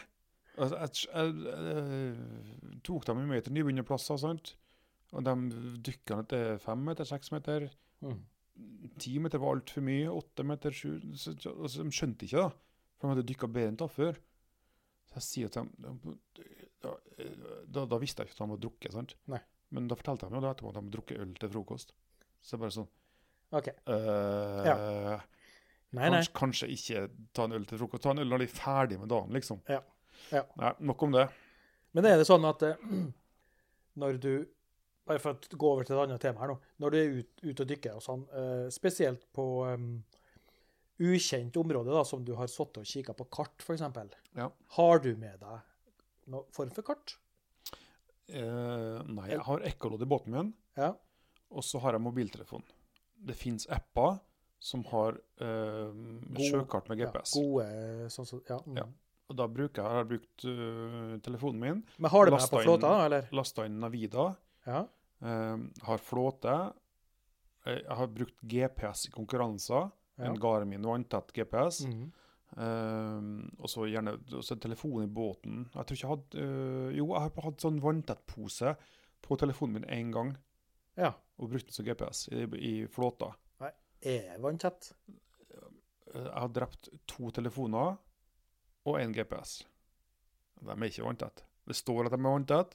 [0.58, 1.34] Altså, jeg, jeg,
[1.68, 4.56] jeg, tok dem med til nybegynnerplasser, sant?
[5.16, 5.34] Og de
[5.84, 7.68] dykka ned til fem meter, seks meter.
[8.04, 8.18] Mm.
[8.98, 10.08] Ti meter var altfor mye.
[10.10, 11.52] Åtte meter, sju så, så,
[11.84, 12.48] De skjønte ikke, da.
[12.98, 14.18] For de hadde dykka bedre enn da før.
[15.08, 16.00] Så jeg sier til dem
[16.82, 16.92] da,
[17.66, 19.14] da, da visste jeg ikke at de hadde drukket, sant?
[19.30, 19.40] Nei.
[19.74, 21.92] Men da fortalte de jo da etterpå at de hadde drukket øl til frokost.
[22.40, 22.88] Så jeg bare sånn
[23.58, 23.68] OK.
[23.88, 25.26] øh,
[25.96, 26.20] Nei, nei.
[26.20, 27.02] Kanskje, kanskje ikke
[27.36, 28.04] ta en øl til frokost.
[28.04, 29.62] Ta en øl når de er ferdig med dagen, liksom.
[29.72, 29.80] Ja.
[30.34, 30.44] Ja.
[30.60, 31.28] Nei, nok om det.
[31.96, 32.86] Men er det sånn at eh,
[34.02, 34.32] når du
[35.08, 36.58] Bare for å gå over til et annet tema her nå.
[36.84, 39.86] Når du er ute ut og dykker og sånn, eh, spesielt på um,
[41.00, 43.86] ukjent område, da, som du har sittet og kikka på kart, f.eks.
[44.36, 44.50] Ja.
[44.76, 45.64] Har du med deg
[46.28, 47.16] noen form for kart?
[48.28, 50.92] Eh, nei, jeg har ekkolodd i båten min, Ja.
[51.50, 52.62] og så har jeg mobiltelefon.
[53.18, 54.20] Det fins apper
[54.60, 55.92] som har eh,
[56.50, 57.06] sjøkart med ja.
[57.10, 57.32] GPS.
[57.34, 58.58] Gode sånn som Ja.
[58.66, 58.76] Mm.
[58.76, 58.84] Ja.
[59.30, 62.60] Og da bruker jeg, har jeg brukt uh, telefonen min, Men har du med på
[62.62, 63.28] inn- flåta, eller?
[63.30, 64.86] lasta inn Navida, Ja.
[65.22, 66.72] eh, har flåte.
[67.66, 69.90] eh, Jeg har brukt GPS i konkurranser.
[70.18, 70.24] Ja.
[70.24, 71.84] En Garmin vanntett GPS.
[71.86, 72.10] Mhm.
[72.56, 73.20] Eh,
[73.60, 75.66] og så gjerne også telefon i båten.
[75.74, 78.72] Jeg tror ikke jeg hadde eh, Jo, jeg har hatt sånn vanntett-pose
[79.22, 80.36] på telefonen min én gang.
[80.96, 81.12] ja.
[81.38, 83.28] Og brukt den som GPS i, i flåta.
[84.02, 84.92] Er vanntett?
[85.08, 87.96] Eh, Jeg har drept to telefoner
[88.88, 89.60] og én GPS.
[90.62, 91.44] De er ikke vanntett.
[91.68, 92.74] Det står at de er vanntett.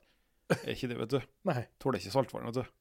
[0.53, 1.19] Er ikke det, vet du.
[1.49, 1.65] Nei.
[1.79, 2.71] Tåler ikke saltvann, vet du.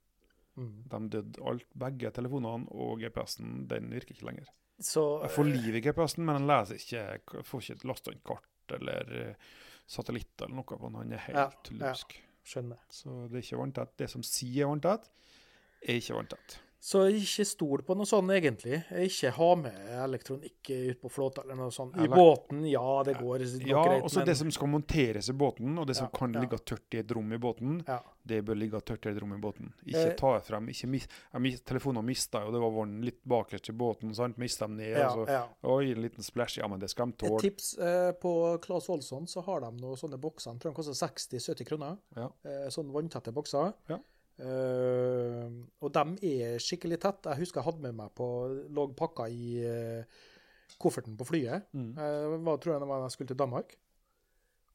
[0.60, 0.72] Mm.
[0.92, 3.62] De døde alt, begge telefonene og GPS-en.
[3.70, 4.50] Den virker ikke lenger.
[4.80, 8.74] Så Jeg får liv i GPS-en, men den leser ikke får ikke lasta inn kart
[8.78, 9.34] eller eh,
[9.86, 10.96] satellitter eller noe på den.
[11.02, 12.16] Han er helt Ja, tullebusk.
[12.42, 12.78] Skjønner.
[12.90, 13.92] Så det er ikke vanntett.
[14.00, 15.10] Det som sier vanntett,
[15.82, 16.56] er ikke vanntett.
[16.82, 18.80] Så ikke stol på noe sånt, egentlig.
[19.04, 21.94] Ikke ha med elektronikk ut på flåta eller noe sånt.
[22.02, 25.76] I båten, ja, det går nok Ja, greit, også det som skal monteres i båten,
[25.78, 26.40] og det som Ja, kan ja.
[26.42, 27.84] ligge tørt i et rom i båten,
[28.26, 29.70] det bør ligge tørt i et rom i båten.
[29.86, 30.16] Ikke Eh.
[30.18, 30.66] ta frem.
[30.74, 31.06] Ikke mis
[31.38, 34.36] mis Telefonen mista jo, det var vann litt bakerst i båten, sant?
[34.38, 34.96] Mista dem ned.
[35.06, 35.46] Og så, ja.
[35.62, 36.58] Oi, en liten splash.
[36.58, 37.36] Ja, men det skal de tåle.
[37.38, 40.50] Et tips eh, på Claes Olsson, så har de noen sånne bokser.
[40.50, 41.96] Jeg tror de koster 60-70 kroner.
[42.16, 42.28] Ja.
[42.44, 43.72] Eh, sånne vanntette bokser.
[43.88, 43.98] Ja.
[44.42, 45.48] Eh,
[45.82, 47.28] og de er skikkelig tett.
[47.30, 48.28] Jeg husker jeg hadde med meg på
[48.74, 50.22] lå pakka i uh,
[50.82, 51.68] kofferten på flyet.
[51.76, 51.92] Mm.
[51.98, 53.76] Uh, hva tror jeg det var da jeg skulle til Danmark.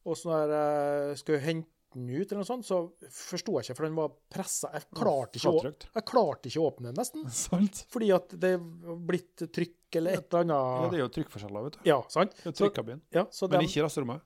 [0.08, 2.78] Og så når jeg skulle hente den ut, eller noe sånt, så
[3.12, 4.70] forsto jeg ikke, for den var pressa.
[4.76, 7.28] Jeg klarte ikke, å, jeg klarte ikke å åpne den, nesten.
[7.48, 7.84] Sant?
[7.92, 10.92] Fordi at det er blitt trykk eller et eller Ja, annet.
[10.94, 11.82] det er jo trykkforskjeller, vet du.
[11.88, 12.36] Ja, sant?
[12.44, 14.24] Det er Så, ja, så Men dem- ikke lasterommet.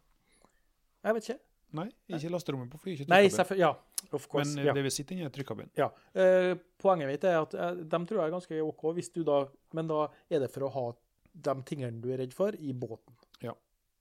[1.01, 1.39] Jeg vet ikke.
[1.77, 2.93] Nei, ikke lasterommet på fly.
[2.95, 3.59] Ikke Nei, trykkabin.
[3.61, 3.71] Ja,
[4.11, 4.49] of course.
[4.49, 4.75] Men eh, ja.
[4.75, 5.71] det vi sitter inni, er trykkabin.
[5.79, 5.87] ja.
[6.13, 6.51] Eh,
[6.81, 9.43] poenget mitt er at eh, de tror jeg er ganske OK, hvis du da
[9.77, 10.85] Men da er det for å ha
[11.31, 13.15] de tingene du er redd for, i båten.
[13.39, 13.53] Ja,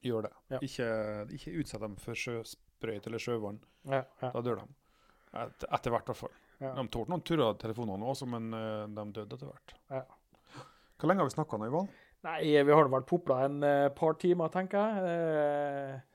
[0.02, 0.32] Gjør det.
[0.48, 0.60] Ja.
[0.64, 0.86] Ikke,
[1.36, 3.58] ikke utsett dem for sjøsprøyt eller sjøvann.
[3.84, 4.68] Ja, ja, Da dør de.
[5.40, 6.32] Et, etter hvert, i hvert fall.
[6.58, 6.72] ja.
[6.74, 9.74] De tålte noen turer telefonene også, men uh, de døde etter hvert.
[9.92, 10.02] Ja.
[10.98, 11.90] Hvor lenge har vi snakka nå, Ivan?
[12.26, 15.12] Nei, vi har vel popla en uh, par timer, tenker jeg.
[15.12, 16.09] Eh,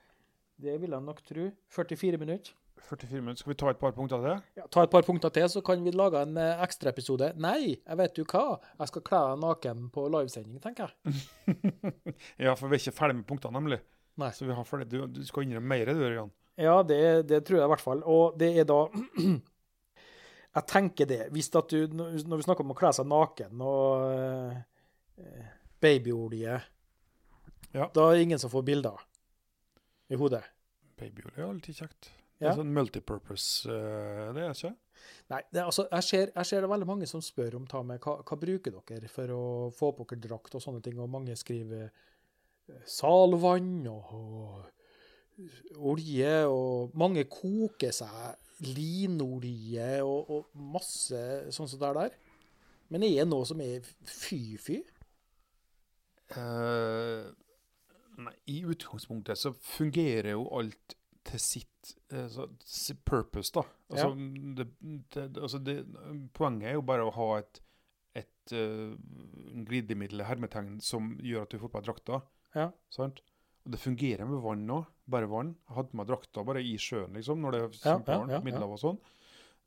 [0.62, 1.50] det vil jeg nok tro.
[1.76, 2.54] 44 minutter.
[2.86, 3.40] 44 minutter.
[3.42, 4.44] Skal vi ta et par punkter til?
[4.60, 7.32] Ja, ta et par punkter til, så kan vi lage en eh, ekstraepisode.
[7.42, 8.44] Nei, jeg vet jo hva.
[8.80, 11.56] Jeg skal kle deg naken på livesending, tenker jeg.
[12.46, 13.80] Ja, for vi er ikke ferdig med punktene, nemlig.
[14.22, 14.30] Nei.
[14.36, 14.88] Så vi har ferdig.
[14.94, 16.32] Du, du skal innrømme mer, du, Ørjan.
[16.62, 18.04] Ja, det, det tror jeg i hvert fall.
[18.08, 18.78] Og det er da
[20.56, 21.18] Jeg tenker det.
[21.36, 24.06] Hvis at du, når vi snakker om å kle seg naken og
[25.20, 25.50] øh,
[25.84, 26.62] babyolje,
[27.76, 27.90] Ja.
[27.92, 29.02] da er det ingen som får bilder
[30.12, 30.44] i hodet.
[31.00, 32.12] Babyolje er alltid kjekt.
[32.36, 32.52] Det Ja.
[32.52, 34.74] er sånn multipurpose, uh, det er ikke?
[35.32, 38.00] Nei, det, altså, jeg ser, jeg ser det veldig mange som spør om ta med,
[38.04, 41.36] hva, hva bruker dere for å få på dere drakt og sånne ting, og mange
[41.40, 48.36] skriver eh, salvann og, og olje, og mange koker seg
[48.76, 50.46] linolje og, og
[50.76, 52.20] masse sånn som det er der.
[52.90, 54.82] Men er det noe som er fy-fy?
[56.36, 57.26] Eh,
[58.22, 60.96] nei, i utgangspunktet så fungerer jo alt
[61.26, 63.64] til sitt altså, så, purpose, da.
[63.90, 64.12] Altså,
[64.58, 64.68] det,
[65.14, 65.80] det, altså det,
[66.38, 67.62] poenget er jo bare å ha et,
[68.22, 68.94] et uh,
[69.68, 72.22] glidemiddel, hermetegn, som gjør at du får på deg drakta.
[72.56, 72.70] Ja.
[72.94, 73.24] Sant?
[73.66, 74.92] Og det fungerer med vann òg.
[75.10, 75.56] Bare vann.
[75.68, 78.42] Jeg hadde på meg drakta bare i sjøen, liksom, når det er Ja, ja, ja,
[78.46, 79.02] middelhav og sånn.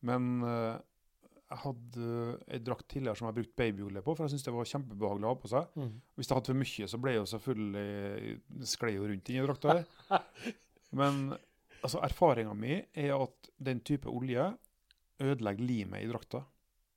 [0.06, 0.78] Men eh,
[1.48, 2.08] jeg hadde
[2.52, 5.30] ei drakt tidligere som jeg brukte babyolje på, for jeg syntes det var kjempebehagelig å
[5.32, 5.76] ha på seg.
[5.80, 5.92] Mm.
[6.18, 9.76] Hvis jeg hadde for mye, så ble jeg jo selvfølgelig sklei jo rundt inni drakta.
[9.78, 10.26] her.
[11.00, 14.44] Men altså, erfaringa mi er at den type olje
[15.24, 16.42] ødelegger limet i drakta.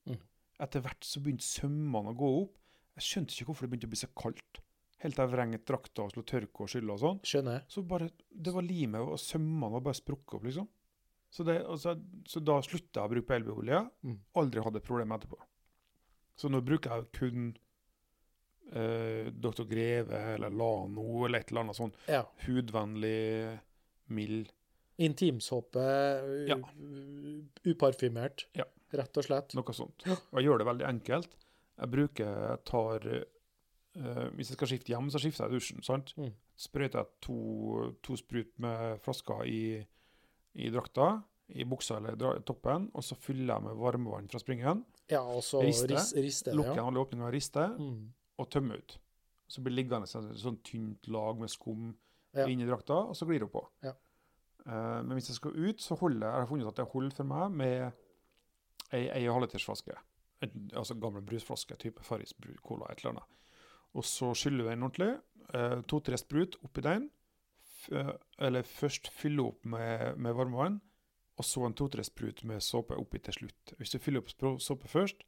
[0.09, 0.19] Mm.
[0.67, 2.59] Etter hvert så begynte sømmene å gå opp.
[2.99, 4.61] Jeg skjønte ikke hvorfor det begynte å bli så kaldt.
[5.01, 7.23] Helt til jeg vrenget drakta og slo tørke og skylle og sånn.
[7.25, 7.63] Skjønner.
[7.71, 10.67] Så bare, det var limet og sømmene var bare sprukket opp, liksom.
[11.31, 11.93] Så, det, altså,
[12.27, 13.77] så da slutta jeg å bruke babyolje.
[14.03, 14.17] Mm.
[14.35, 15.37] Aldri hadde problem etterpå.
[16.35, 17.45] Så nå bruker jeg kun
[18.73, 19.63] eh, Dr.
[19.69, 22.23] Greve eller Lano eller et eller annet sånn Ja.
[22.47, 23.59] hudvennlig,
[24.11, 24.51] mild
[25.01, 25.81] Intimsåpe,
[26.47, 26.57] Ja.
[27.65, 28.65] uparfymert, Ja.
[28.93, 29.55] rett og slett.
[29.55, 30.03] Noe sånt.
[30.05, 31.35] Og jeg gjør det veldig enkelt.
[31.79, 33.07] Jeg bruker jeg tar
[33.95, 35.83] eh, Hvis jeg skal skifte hjem, så skifter jeg dusjen.
[35.83, 36.13] sant?
[36.17, 36.33] Mm.
[36.55, 39.85] Sprøyter jeg to, to sprut med flasker i,
[40.55, 44.85] i drakta, i buksa eller toppen, og så fyller jeg med varmevann fra springen.
[45.11, 45.87] Ja, og så Riste.
[45.91, 46.53] ris- riste.
[46.55, 46.85] Lukker ja.
[46.87, 48.13] alle åpninger og rister, Mm.
[48.39, 48.97] og tømmer ut.
[49.49, 51.95] Så blir det liggende et sånn tynt lag med skum
[52.33, 52.45] Ja.
[52.47, 53.65] inni drakta, og så glir det på.
[53.83, 53.91] Ja.
[54.65, 57.15] Uh, men hvis jeg skal ut, så holder jeg, jeg har funnet at det holder
[57.15, 57.93] for meg med
[58.93, 59.95] ei, ei halvlitersflaske.
[60.41, 62.33] En, altså gammel brusflaske, type Farris
[62.63, 63.23] Cola, et eller annet.
[63.93, 65.19] Og så skyller du den ordentlig.
[65.53, 67.09] Uh, To-tre sprut oppi den.
[68.39, 70.79] Eller først fylle opp med, med varmevann,
[71.37, 73.73] og så en to-tre sprut med såpe oppi til slutt.
[73.79, 75.23] Hvis du fyller opp såpe først,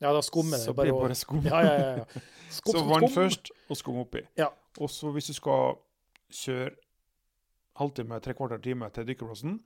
[0.00, 1.42] Ja, da skummer det så blir det bare skum.
[1.44, 2.04] Ja, ja, ja.
[2.50, 3.14] Skum, så vann skum.
[3.18, 4.22] først, og skum oppi.
[4.38, 4.46] Ja.
[4.80, 5.74] Og så hvis du skal
[6.32, 6.70] kjøre
[7.80, 9.58] halvtime, tre kvarter time til dykkerplassen,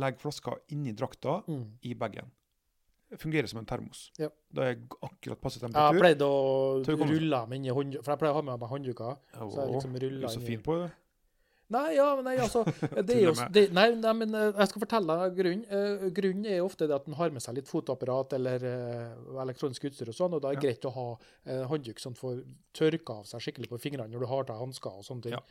[0.00, 1.66] legg flaska inni drakta Mm.
[1.82, 2.30] i bagen.
[3.20, 4.10] Fungerer som en termos.
[4.18, 4.28] Ja.
[4.52, 6.02] Da er akkurat passe temperatur.
[6.08, 7.98] Jeg å å rulle dem inn i hånd...
[8.02, 9.16] For jeg pleier å ha med meg håndduker.
[9.36, 10.88] Så jeg liksom ruller er så inn i- fin på det.
[11.74, 12.60] Nei, ja, nei, altså
[13.08, 15.64] det jo, det, nei, nei, men eh, jeg skal fortelle grunnen.
[15.66, 19.88] Eh, grunnen er ofte det at en har med seg litt fotoapparat eller eh, elektronisk
[19.88, 20.66] utstyr og sånn, og da er det Ja.
[20.68, 21.06] greit å ha
[21.44, 22.44] eh, håndduk som får
[22.76, 25.34] tørka av seg skikkelig på fingrene når du har av hansker og sånne ting.
[25.34, 25.42] Ja.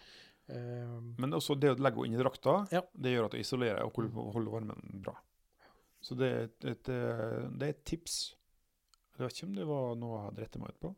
[0.55, 2.81] Eh, Men også det å legge henne inn i drakta, Ja.
[2.95, 5.17] det gjør at du isolerer og holder, varmen bra.
[6.05, 6.83] Så det er et, et,
[7.59, 8.35] det er et tips.
[9.17, 10.95] Jeg vet ikke om det var noe jeg hadde rettet meg ut på.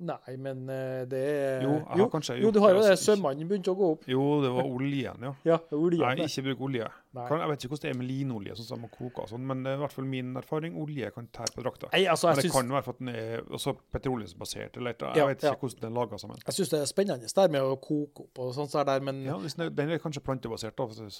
[0.00, 1.20] Nei, men eh, det
[1.62, 2.06] jo, Jo,
[2.40, 4.06] jo, du har jo det, Sømmene begynte å gå opp.
[4.08, 5.32] Jo, det var oljen, ja.
[5.44, 6.00] Ja, oljen.
[6.16, 6.88] Nei, ikke bruk olje.
[7.12, 7.24] Nei.
[7.26, 9.64] Jeg vet ikke hvordan det er med linolje, sånn som man koker og sånn, men
[9.66, 10.76] det er i hvert fall min erfaring.
[10.78, 11.88] Olje kan tære på drakta.
[11.92, 12.54] Nei, altså, Men det synes...
[12.54, 15.58] kan være for at den er også petroleumsbasert, eller jeg Ja, vet ikke ja.
[15.60, 16.38] hvordan den er laga sammen.
[16.46, 19.36] jeg syns det er spennende der med å koke opp og sånt der, men Ja,
[19.68, 21.10] den er- kanskje plantebasert, da, så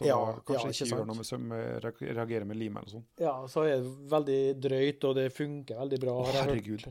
[0.46, 3.04] kanskje ikke gjør noe med, søm- med re- med lim eller sånn.
[3.18, 6.12] ja, så er det veldig drøyt, og det funker veldig bra.
[6.22, 6.86] Å, herregud.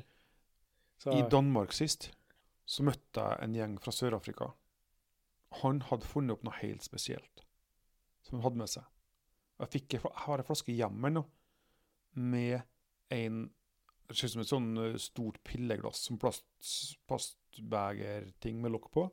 [0.99, 2.09] Så, I Danmark sist
[2.69, 4.51] så møtte jeg en gjeng fra Sør-Afrika.
[5.63, 7.45] Han hadde funnet opp noe helt spesielt
[8.25, 8.85] som han hadde med seg.
[9.59, 11.23] Jeg, fikk, jeg har en flaske hjemme nå
[12.19, 12.61] med
[13.13, 13.47] en
[14.09, 16.47] Det ser ut som et sånn eh, stort pilleglass, som plast,
[17.05, 19.03] plastbegerting med lokk på.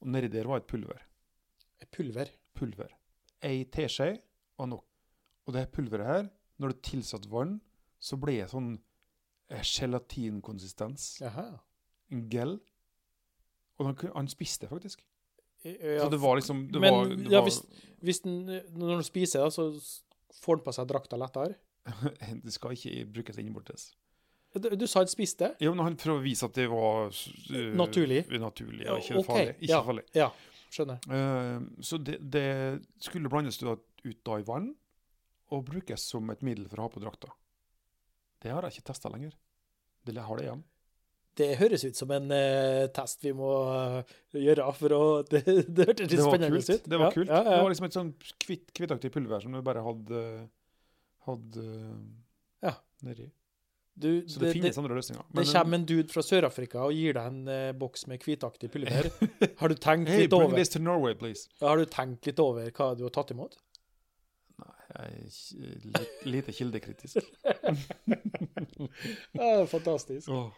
[0.00, 1.02] Og nedi der var et pulver.
[1.84, 2.30] Et pulver.
[2.56, 2.94] Pulver.
[3.44, 4.14] Ei teskje
[4.56, 4.86] var nok.
[5.44, 7.58] Og det pulveret her, når det tilsatt vann,
[8.00, 8.72] så ble det sånn
[9.60, 11.16] gelatinkonsistens.
[11.20, 11.48] Jaha.
[12.12, 12.58] En gel.
[13.80, 15.04] Og han, han spiste faktisk.
[15.62, 17.60] Ja, så det var liksom det men, var, det ja, var, hvis,
[18.02, 18.38] hvis den,
[18.74, 19.68] når du spiser, så
[20.42, 21.58] får den på seg drakta lettere.
[22.44, 23.92] Det skal ikke brukes innbortes.
[24.54, 25.54] Du, du sa han spiste?
[25.62, 28.24] Jo, men han prøver å vise at det var uh, Naturlig.
[28.42, 29.54] Naturlig, ja, ikke Ja, ok, farlig.
[29.56, 29.80] Ikke ja.
[29.86, 30.04] farlig.
[30.18, 30.28] Ja,
[30.74, 31.06] skjønner.
[31.08, 32.48] Uh, så det, det
[33.00, 34.72] skulle blandes ut da i vann,
[35.52, 37.32] og brukes som et middel for å ha på drakta.
[38.42, 39.34] Det har jeg ikke testa lenger.
[40.04, 40.62] Det har det igjen.
[41.38, 44.02] Det høres ut som en uh, test vi må uh,
[44.36, 46.68] gjøre, for å Det, det hørtes litt spennende kult.
[46.74, 46.88] ut.
[46.92, 47.30] Det var Ja, kult.
[47.30, 47.54] Ja, ja.
[47.54, 48.10] Det var liksom et sånn
[48.44, 50.24] kvitt, kvittaktig pulver som du bare hadde,
[51.28, 51.64] hadde
[52.66, 52.74] Ja.
[53.06, 53.30] nedi.
[53.94, 55.24] Du, Så det, det, finnes andre løsninger.
[55.36, 59.10] det kommer en dude fra Sør-Afrika og gir deg en eh, boks med hvitaktig pulver.
[59.60, 60.56] Har du tenkt Hey, litt over.
[61.60, 63.58] Har du tenkt litt over hva du har tatt imot?
[64.62, 64.81] Nei, jeg er ikke- litt,
[66.24, 67.16] lite kildekritisk.
[69.32, 70.28] Ja, fantastisk.
[70.28, 70.50] Oh.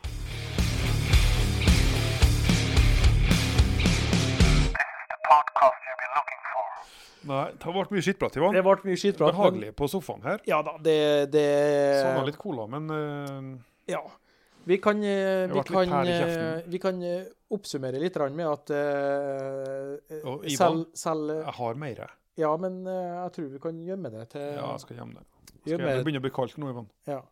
[7.24, 8.52] Nei, det har vært mye skittprat, Ivan.
[8.56, 9.32] Det ble mye skittprat.
[9.32, 10.42] Behagelig på sofaen her.
[10.48, 10.98] Ja da, det,
[11.32, 11.46] det
[12.02, 13.54] Savna litt cola, men uh...
[13.88, 14.02] Ja.
[14.64, 20.46] Vi kan, eh, vi kan, eh, vi kan eh, oppsummere litt med at uh, Og
[20.48, 20.56] Ivan?
[20.56, 22.00] selv, selv jeg har mer.
[22.40, 25.26] Ja, men eh, jeg tror vi kan gjemme det til Ja, jeg skal hjem der.
[25.54, 26.90] Skal gjemme, jeg, det begynner å bli kaldt nå, Ivan.
[27.10, 27.22] ja.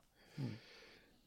[0.40, 0.52] Mm.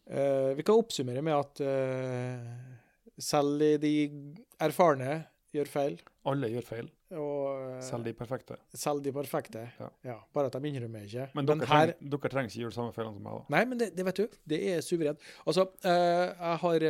[0.06, 3.94] Uh, vi kan oppsummere med at uh, selv de
[4.62, 5.16] erfarne
[5.56, 5.96] gjør feil,
[6.30, 8.58] Alle gjør feil, og uh, selv de perfekte.
[8.74, 9.64] selv de perfekte.
[10.06, 10.20] Ja.
[10.34, 11.26] bare at de innrømmer ikke.
[11.34, 13.56] Men, Men dere, her trenger, dere trenger ikke gjøre de samme feilene som meg, da.
[13.56, 14.38] Nei, men det, det vet du.
[14.54, 15.26] Det er suverent.
[15.46, 16.88] Altså, jeg har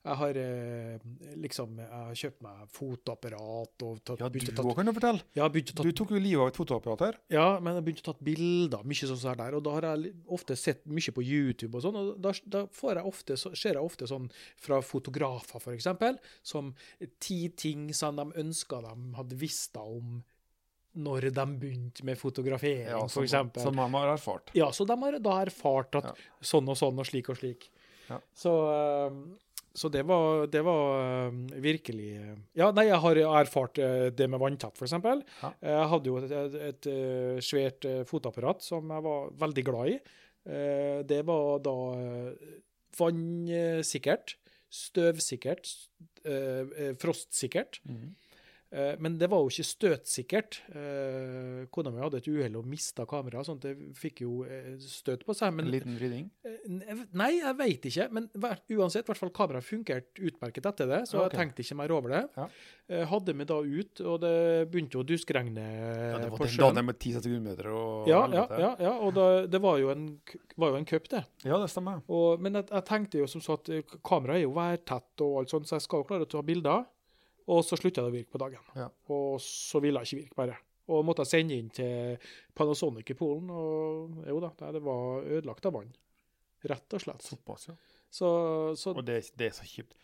[0.00, 0.98] Jeg har eh,
[1.36, 5.20] liksom Jeg har kjøpt meg fotoapparat og tatt, Ja, du òg kan du fortelle.
[5.36, 7.18] ja, tatt, Du tok jo livet av et fotoapparat her.
[7.28, 9.54] ja, men jeg har begynt å ta bilder, mye sånn som der.
[9.58, 12.94] Og da har jeg ofte sett mye på YouTube og sånn, og da, da får
[12.96, 16.72] jeg ofte, så, ser jeg ofte sånn fra fotografer, eksempel, som
[17.20, 20.22] ti ting som de ønska de hadde visst om
[20.96, 23.62] når de begynte med fotografering, for f.eks.
[23.62, 24.50] som de har erfart.
[24.56, 26.14] Ja, så de har da erfart at Ja.
[26.42, 27.68] sånn og sånn og slik og slik.
[28.08, 28.18] Ja.
[28.34, 29.10] Så, eh,
[29.74, 34.26] så det var, det var eh, virkelig eh, Ja, nei, jeg har erfart eh, det
[34.30, 35.22] med vanntett, for eksempel.
[35.42, 35.52] Ja.
[35.62, 40.00] Jeg hadde jo et, et, et svært fotapparat som jeg var veldig glad i.
[41.06, 41.74] Det var da
[42.96, 44.32] vannsikkert,
[44.72, 45.68] støvsikkert,
[47.02, 47.82] frostsikkert.
[47.84, 48.16] Mm
[48.70, 50.60] Men det var jo ikke støtsikkert.
[50.70, 54.76] Eh, Kona mi hadde et uhell og mista kameraet, sånn at det fikk jo eh,
[54.84, 55.54] støt på seg.
[55.56, 56.28] Men En liten vridning.
[56.46, 56.60] Eh,
[57.18, 58.06] Nei, jeg veit ikke.
[58.14, 61.26] Men uansett, hvert fall kameraet fungerte utmerket etter det, så okay.
[61.26, 62.22] jeg tenkte ikke mer over det.
[62.38, 62.46] Ja.
[62.90, 64.36] Eh, Hadde vi da ut, og det
[64.70, 66.80] begynte å duskregne Ja, det var på sjøen.
[66.84, 70.06] med 10 sekundmeter og Ja, ja, ja, ja, og da, det var jo en,
[70.56, 71.24] var jo en cup, det.
[71.44, 72.02] Ja, det stemmer.
[72.10, 75.42] Og, men jeg, jeg tenkte jo som så at eh, kameraet er jo værtett og
[75.42, 76.88] alt sånt, så jeg skal jo klare å ta bilder.
[77.50, 78.66] Og så slutta det å virke på dagen.
[78.78, 78.88] Ja.
[79.10, 80.58] Og så ville det ikke virke, bare.
[80.90, 85.66] Og måtte jeg sende inn til Panasonic i Polen, og jo da, det var ødelagt
[85.68, 85.90] av vann.
[86.70, 87.24] Rett og slett.
[87.24, 87.76] Såpass, ja.
[88.10, 88.28] Så,
[88.76, 89.94] så Og det, det er så kjipt.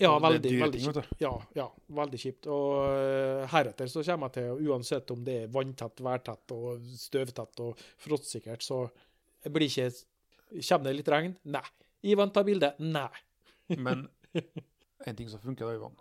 [0.00, 1.66] Ja, det er veldig, veldig ting, vet ja, ja,
[1.98, 2.48] veldig kjipt.
[2.50, 7.62] Og eh, heretter så kommer jeg til, uansett om det er vanntett, værtett og støvtett
[7.62, 8.86] og frostsikkert, så
[9.46, 9.90] blir ikke
[10.46, 11.32] Kommer det litt regn?
[11.50, 11.64] Nei.
[12.06, 12.68] Ivan tar bilde?
[12.78, 13.10] Nei.
[13.82, 14.04] Men
[15.10, 15.96] en ting som funker, da, Ivan.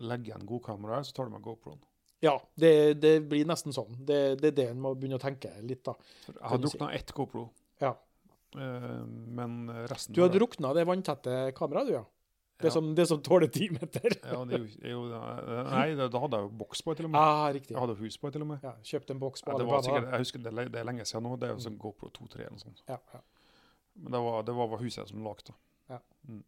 [0.00, 1.78] Legg igjen godkameraet, så tar du med GoProen.
[2.22, 3.96] Ja, det, det blir nesten sånn.
[3.98, 5.94] Det, det er det en må begynne å tenke litt, da.
[6.28, 6.62] Jeg har si.
[6.64, 7.48] drukna ett GoPro,
[7.82, 7.96] Ja.
[8.56, 12.04] eh, men resten Du har drukna det vanntette kameraet, du, ja?
[12.62, 12.70] Det, Ja.
[12.70, 14.14] som, det som tåler ti meter?
[14.22, 15.00] Ja, det er jo, er jo,
[15.66, 17.18] nei, da hadde jeg jo boks på, til og med.
[17.18, 17.74] Ah, riktig.
[17.74, 18.62] Jeg hadde hus på, til og med.
[18.62, 21.26] Ja, kjøpt en boks på Ja, det var sikkert, jeg husker det, er lenge siden
[21.26, 21.34] nå.
[21.42, 22.84] Det er jo sånn GoPro 2-3 eller noe sånt.
[22.86, 23.20] Ja, ja.
[23.98, 25.56] Men det var, det var huset som lagde det.
[25.90, 25.98] Ja.
[26.28, 26.44] Mm.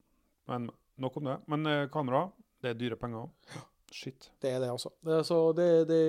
[0.53, 0.70] Men
[1.03, 1.36] nok om det.
[1.51, 2.28] Men eh, kamera,
[2.65, 3.62] det er dyre penger òg.
[3.95, 4.27] Shit.
[4.43, 4.91] Det er det, altså.
[5.07, 6.01] Det, så det, det,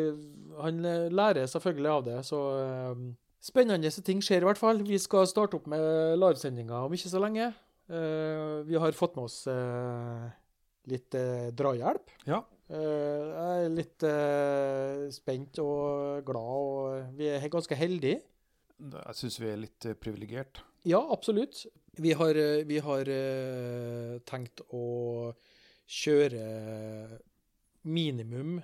[0.58, 0.82] han
[1.14, 3.06] lærer selvfølgelig av det, så eh,
[3.45, 4.80] Spennende ting skjer i hvert fall.
[4.82, 5.84] Vi skal starte opp med
[6.18, 7.51] livesendinger om ikke så lenge.
[7.93, 10.24] Eh, vi har fått med oss eh,
[10.89, 11.14] litt
[11.53, 12.10] drahjelp.
[12.26, 12.41] Ja.
[12.66, 14.01] Jeg er litt
[15.14, 18.24] spent og glad, og vi er ganske heldige.
[18.82, 20.64] Jeg syns vi er litt privilegert.
[20.89, 21.68] Ja, absolutt.
[22.01, 23.14] Vi har, vi har
[24.26, 24.88] tenkt å
[25.86, 27.19] kjøre
[27.86, 28.57] minimum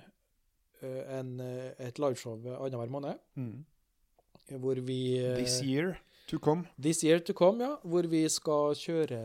[0.82, 3.20] eh, en, eh, et liveshow annenhver måned.
[3.38, 3.64] Mm.
[4.62, 5.96] Hvor vi eh, This year
[6.28, 6.66] to come.
[6.80, 7.76] This year to come, ja.
[7.86, 9.20] Hvor vi skal kjøre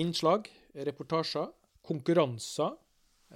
[0.00, 1.52] innslag, reportasjer,
[1.84, 2.74] konkurranser,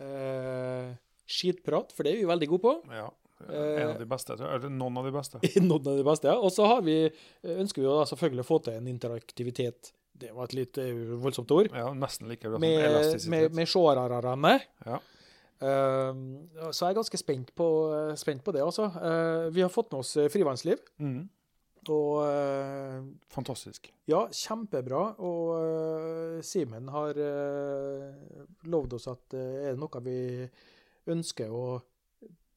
[0.00, 0.96] eh,
[1.28, 2.74] skitprat, for det er vi veldig gode på.
[2.96, 3.08] Ja.
[3.46, 4.34] En av de beste.
[4.34, 5.38] Eller noen av de beste.
[5.62, 6.26] Noen av de beste.
[6.26, 6.34] ja.
[6.42, 7.04] Og så har vi,
[7.46, 9.92] ønsker vi jo selvfølgelig å få til en interaktivitet.
[10.18, 10.92] Det var et litt eh,
[11.22, 11.68] voldsomt ord.
[11.74, 13.54] Ja, Nesten like bra som Med, med, elastisitet.
[13.54, 14.54] med seerne.
[14.86, 14.98] Ja.
[15.58, 16.14] Uh,
[16.70, 17.66] så jeg er ganske spent på,
[18.18, 18.86] spent på det, altså.
[18.94, 21.28] Uh, vi har fått med oss eh, Frivannsliv, Mm.
[21.88, 23.02] og uh,
[23.34, 23.88] Fantastisk.
[24.06, 25.14] ja, kjempebra.
[25.18, 30.18] Og eh, Simen har uh, lovd oss at eh, er det noe vi
[31.08, 31.78] ønsker å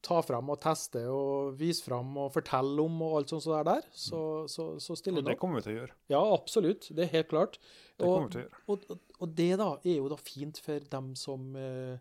[0.02, 3.82] ta fram og teste og vise fram og fortelle om og alt sånt så der,
[3.94, 5.94] så, så, så stiller Og vi det kommer vi til å gjøre.
[6.10, 6.88] Ja, absolutt.
[6.90, 7.58] Det er helt klart.
[7.96, 8.62] Det kommer vi til å gjøre.
[8.66, 11.98] og, og, og det da er jo da fint for dem som eh,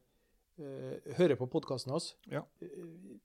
[0.57, 2.15] eh, hører på podkasten hans.
[2.31, 2.41] Ja.
[2.61, 3.19] Eh,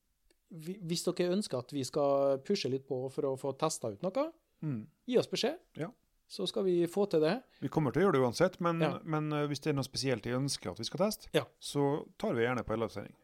[0.87, 4.29] Hvis dere ønsker at vi skal pushe litt på for å få testa ut noe,
[4.64, 4.87] Mm.
[5.05, 5.59] gi oss beskjed.
[5.77, 5.91] Ja.
[6.33, 7.35] Så skal vi få til det.
[7.61, 8.99] Vi kommer til å gjøre det uansett, men, Ja.
[9.05, 11.43] men eh, hvis det er noe spesielt de ønsker at vi skal teste, Ja.
[11.61, 13.14] så tar vi gjerne på en livesending.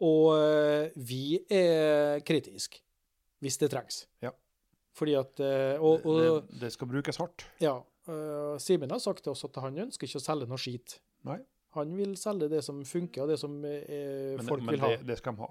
[0.00, 2.80] Og eh, vi er kritiske
[3.42, 4.04] hvis det trengs.
[4.22, 4.30] Ja.
[4.94, 7.46] Fordi at eh, Og, og det, det skal brukes hardt.
[7.62, 7.76] ja,
[8.08, 11.00] eh, Simen har sagt til oss at han ønsker ikke å selge noe skit.
[11.26, 11.40] Nei.
[11.72, 14.88] Han vil selge det som funker, og det som eh, Men, folk men vil ha.
[14.92, 15.48] det, det skal de ha.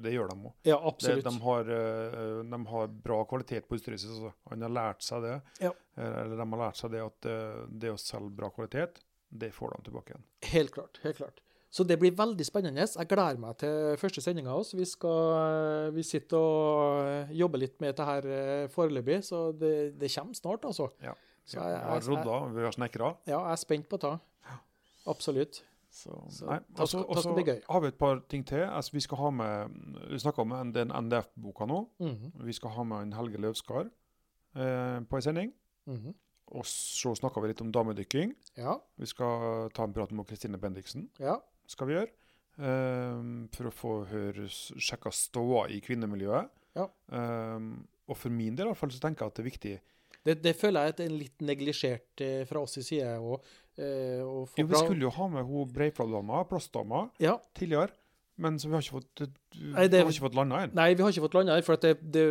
[0.00, 0.54] Det gjør de òg.
[0.64, 1.26] Ja, De, absolutt.
[1.26, 4.10] de, har, eh, de har bra kvalitet på utstyret sitt.
[4.14, 4.32] altså.
[4.48, 5.34] Han har lært seg det.
[5.60, 5.74] Ja.
[6.00, 7.28] Eller de har lært seg det at
[7.84, 10.24] det å selge bra kvalitet, det får de tilbake igjen.
[10.54, 10.98] Helt klart.
[11.04, 11.44] helt klart.
[11.70, 12.82] Så det blir veldig spennende.
[12.82, 14.66] Jeg gleder meg til første sendinga av.
[14.74, 19.98] Vi, skal, vi sitter og eh, jobber litt med dette her eh, foreløpig, så det,
[20.00, 20.88] det kommer snart, altså.
[21.02, 21.14] Ja.
[21.46, 23.12] Så jeg, jeg- jeg, jeg- vi har snekra.
[23.26, 24.16] Ja, jeg er spent på det.
[25.06, 25.62] Absolutt.
[25.90, 27.60] Så, Så nei, da altså, skal- også, og så bli gøy.
[27.70, 28.60] har vi et par ting til.
[28.62, 29.70] Altså, vi skal ha med,
[30.10, 31.80] vi snakker om den NDF-boka nå.
[31.98, 33.86] Mhm, Vi skal ha med en Helge Løvskar
[34.56, 35.52] eh, på en sending.
[35.86, 36.14] mhm.
[36.52, 38.32] Og så snakker vi litt om damedykking.
[38.58, 41.08] Ja, Vi skal ta en prat med Kristine Bendiksen.
[41.20, 41.36] ja.
[41.70, 42.12] Skal vi gjøre.
[42.60, 46.50] Um, for å få høre, sjekka ståa i kvinnemiljøet.
[46.76, 46.86] Ja.
[47.14, 47.72] Um,
[48.10, 49.72] og for min del i hvert fall, så tenker jeg at det er viktig
[50.26, 53.14] Det, det føler jeg at er litt neglisjert eh, fra oss i side.
[53.22, 53.46] Og,
[53.78, 57.94] eh, få Jo, Vi skulle jo ha med hun Breifladdama, plastdama, Ja, tidligere.
[58.40, 59.20] Men så vi har ikke fått,
[59.60, 60.74] Nei, det- vi har ikke fått landa ennå.
[60.78, 61.64] Nei, vi har ikke fått landa her.
[61.66, 62.22] For det, det,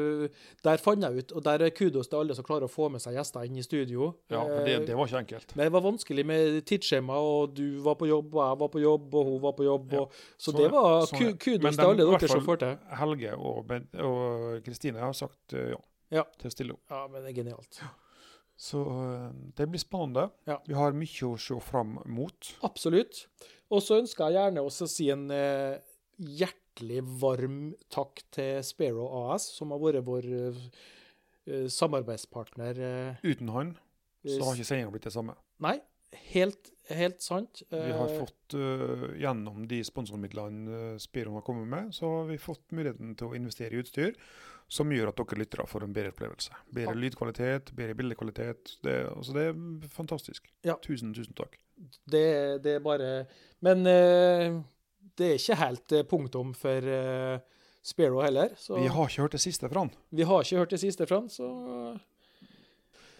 [0.65, 3.03] der fant jeg ut, og der er kudos til alle som klarer å få med
[3.03, 4.07] seg gjester inn i studio.
[4.31, 5.55] Ja, for det, Eh, det var ikke enkelt.
[5.55, 8.81] Men det var vanskelig med tidsskjema, og du var på jobb, og jeg var på
[8.81, 9.93] jobb, og hun var på jobb.
[9.93, 12.57] Ja, Og, så sånn det var så, ku, kudos Men til alle dere som får
[12.65, 12.77] til.
[13.03, 15.81] Helge og og Kristine har sagt eh, ja,
[16.11, 16.23] Ja.
[16.39, 16.81] til å stille opp.
[16.89, 17.81] Ja, men det er genialt.
[18.57, 20.31] Så eh, det blir spennende.
[20.47, 20.57] Ja.
[20.67, 22.55] Vi har mye å se fram mot.
[22.63, 23.27] Absolutt.
[23.71, 25.77] Og så ønsker jeg gjerne å si en eh,
[26.19, 27.59] hjertelig varm
[27.91, 30.27] takk til Sparrow AS, som har vært vår
[31.47, 32.79] eh, samarbeidspartner.
[32.79, 33.77] eh, Uten han
[34.25, 35.33] så har ikke sendinga blitt det samme.
[35.63, 35.77] Nei,
[36.33, 37.61] helt, helt sant.
[37.71, 42.25] Vi har Eh, fått, uh, Gjennom de sponsormidlene øh, Spiron har kommet med, så har
[42.27, 44.15] vi fått muligheten til å investere i utstyr
[44.69, 46.51] som gjør at dere lyttere får en bedre opplevelse.
[46.75, 46.99] Bedre Ja.
[46.99, 48.75] lydkvalitet, bedre bildekvalitet.
[48.83, 50.51] Det, altså det er fantastisk.
[50.67, 50.75] Ja.
[50.83, 51.55] Tusen, tusen takk.
[52.05, 53.25] Det, det er bare
[53.61, 54.59] Men eh,
[55.17, 57.39] det er ikke helt eh, punktum for uh,
[57.81, 58.49] Sparrow heller.
[58.59, 59.91] Så Vi har ikke hørt det siste fra han.
[60.11, 61.47] vi har ikke hørt det siste fra han, så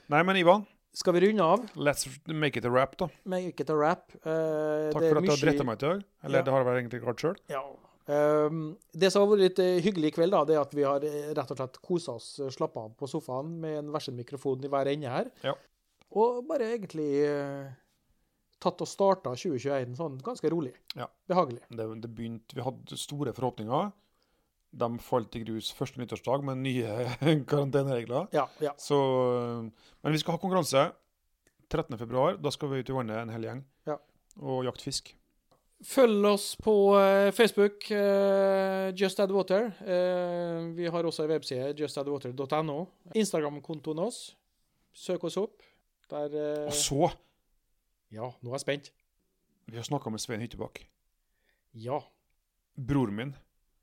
[0.09, 0.63] Nei, men Ivan,
[0.93, 1.67] skal vi runde av.
[1.75, 3.07] let's make it a wrap, da.
[3.29, 4.09] Make it a wrap.
[4.25, 6.01] Uh, Takk for at du har dretta meg i dag.
[6.23, 6.43] Eller Ja.
[6.43, 7.37] det har jeg vel egentlig klart sjøl.
[7.49, 7.61] Ja.
[8.09, 10.99] Um, det som har vært litt hyggelig i kveld, da, det er at vi har
[11.37, 14.67] rett og slett kosa oss, eh, slappa av på sofaen med en versen mikrofon i
[14.71, 15.29] hver ende her.
[15.45, 15.53] Ja.
[16.17, 17.69] Og bare egentlig eh,
[18.59, 20.73] tatt og starta 2021 sånn ganske rolig.
[20.99, 21.07] Ja.
[21.31, 21.61] Behagelig.
[21.69, 23.91] Det, det begynte, vi hadde store forhåpninger.
[24.79, 27.05] De falt i grus første nyttårsdag med nye
[27.49, 28.27] karanteneregler.
[28.35, 28.73] Ja, ja.
[28.77, 28.97] Så,
[30.03, 30.83] men vi skal ha konkurranse
[31.69, 32.35] 13.2.
[32.43, 33.95] Da skal vi ut i vannet en hel gjeng Ja.
[34.41, 35.15] og jakte fisk.
[35.85, 39.69] Følg oss på eh, Facebook, eh, Just Add Water.
[39.79, 42.81] Eh, vi har også en webside, justaddwater.no.
[43.15, 44.33] Instagram-kontoen oss.
[44.91, 45.63] Søk oss opp.
[46.11, 46.35] Der
[46.67, 47.07] Og så
[48.11, 48.91] Ja, nå er jeg spent.
[49.69, 50.81] Vi har snakka med Svein Hyttebakk.
[51.77, 51.99] Ja,
[52.79, 53.35] Broren min.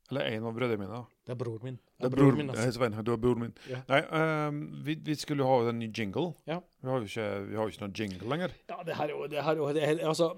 [0.09, 0.99] Eller en av brødrene mine.
[1.27, 1.77] det er broren min.
[1.99, 2.71] Det er broren min, altså.
[2.77, 3.53] Svein, du er broren min.
[3.69, 3.81] Ja.
[3.89, 3.99] Nei,
[4.47, 6.29] um, vi, vi skulle jo ha en ny jingle.
[6.47, 6.59] Ja.
[6.81, 8.53] Vi har jo ikke, vi har jo ikke noen jingle lenger.
[8.71, 10.29] Ja, det her, er jo- det her, er jo- det her altså,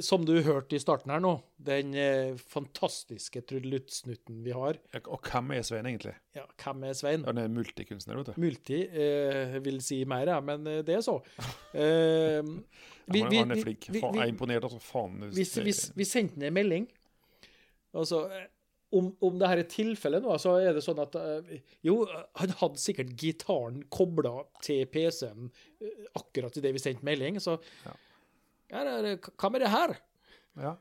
[0.00, 4.78] Som du hørte i starten her nå, den eh, fantastiske trudeluttsnutten vi har.
[5.04, 6.14] Og hvem er Svein egentlig?
[6.32, 7.26] Ja, hvem er Svein?
[7.28, 8.38] Han er multikunstner, vet du.
[8.40, 11.18] Multi eh, vil si mer, ja, men eh, det er så.
[11.76, 12.40] Eh,
[13.12, 13.84] vi, han, han er flink.
[13.92, 14.78] vi- vi- jeg er imponert, altså.
[14.80, 15.18] Faen.
[15.36, 16.86] vi, vi, vi sendte ned melding.
[17.94, 18.46] Altså, eh,
[18.96, 21.98] om, om det her er tilfellet nå, så er det sånn at eh, Jo,
[22.40, 25.50] han hadde sikkert gitaren kobla til PC-en
[25.84, 27.92] eh, akkurat idet vi sendte melding, så Ja.
[28.70, 29.96] Er, det- Hva med det her?
[30.56, 30.76] ja.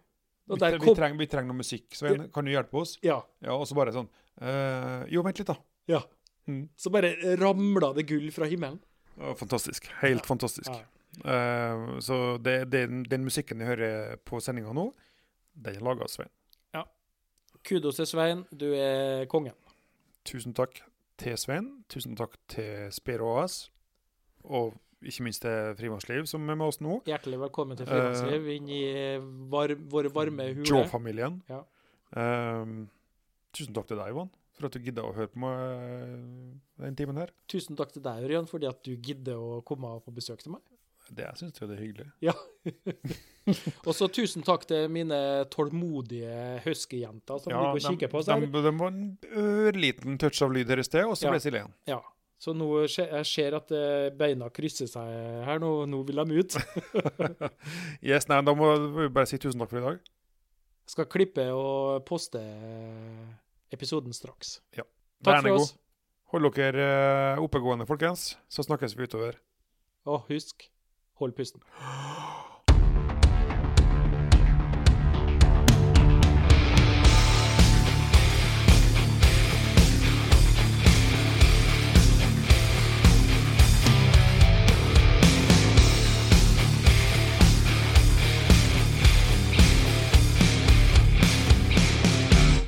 [0.47, 1.87] Vi, vi, kom- trenger, vi trenger noe musikk.
[1.97, 2.99] Svein, kan du hjelpe oss?
[3.01, 3.23] Ja.
[3.41, 4.05] Ja, og så bare sånn
[4.41, 5.55] øh, Jo, vent litt, da.
[5.89, 6.03] ja.
[6.47, 6.67] Mm.
[6.77, 8.77] Så bare ramla det gull fra himmelen.
[9.17, 9.87] Fantastisk.
[10.03, 10.69] Helt fantastisk.
[10.69, 10.83] Ja.
[11.25, 14.91] Eh, så det, det, den musikken jeg hører på sendinga nå,
[15.55, 16.29] den er laga av Svein.
[17.65, 19.55] Kudos til Svein, du er kongen.
[20.29, 20.83] Tusen takk
[21.17, 21.71] til Svein.
[21.89, 23.71] Tusen takk til Spero AS.
[24.45, 24.75] Og
[25.09, 26.99] ikke minst til Frimannsliv, som er med oss nå.
[27.09, 28.83] Hjertelig velkommen til Frilansliv inn i
[29.51, 30.65] var, våre varme hule.
[30.67, 31.39] Joe-familien.
[31.51, 31.61] Ja.
[32.15, 32.85] Uh,
[33.55, 36.15] tusen takk til deg, Ivan, for at du gidda å høre på meg eh,
[36.85, 37.33] den timen her.
[37.51, 40.63] Tusen takk til deg, Ørjan, fordi at du gidder å komme på besøk til meg.
[41.13, 42.05] Det syns jeg det er hyggelig.
[42.25, 42.33] Ja.
[43.85, 45.17] og så tusen takk til mine
[45.53, 48.31] tålmodige huskyjenter som ligger og kikker på oss.
[48.31, 49.03] de, de var en
[49.43, 51.33] ørliten touch av lyd her i sted, og så Ja.
[51.35, 51.75] ble det stille igjen.
[51.91, 51.99] Ja.
[52.41, 55.07] Så nå skjer, jeg ser at eh, beina krysser seg
[55.47, 55.61] her.
[55.63, 56.57] Nå, nå vil de ut.
[58.09, 60.11] Yes, nei, Da må vi bare si tusen takk for i dag.
[60.91, 63.25] Skal klippe og poste eh,
[63.73, 64.59] episoden straks.
[64.77, 64.85] Ja.
[65.25, 65.63] Takk for god.
[65.63, 65.73] oss.
[66.35, 68.33] Hold dere eh, oppegående, folkens.
[68.51, 69.39] Så snakkes vi utover.
[70.05, 70.67] Og husk,
[71.21, 71.63] hold pusten.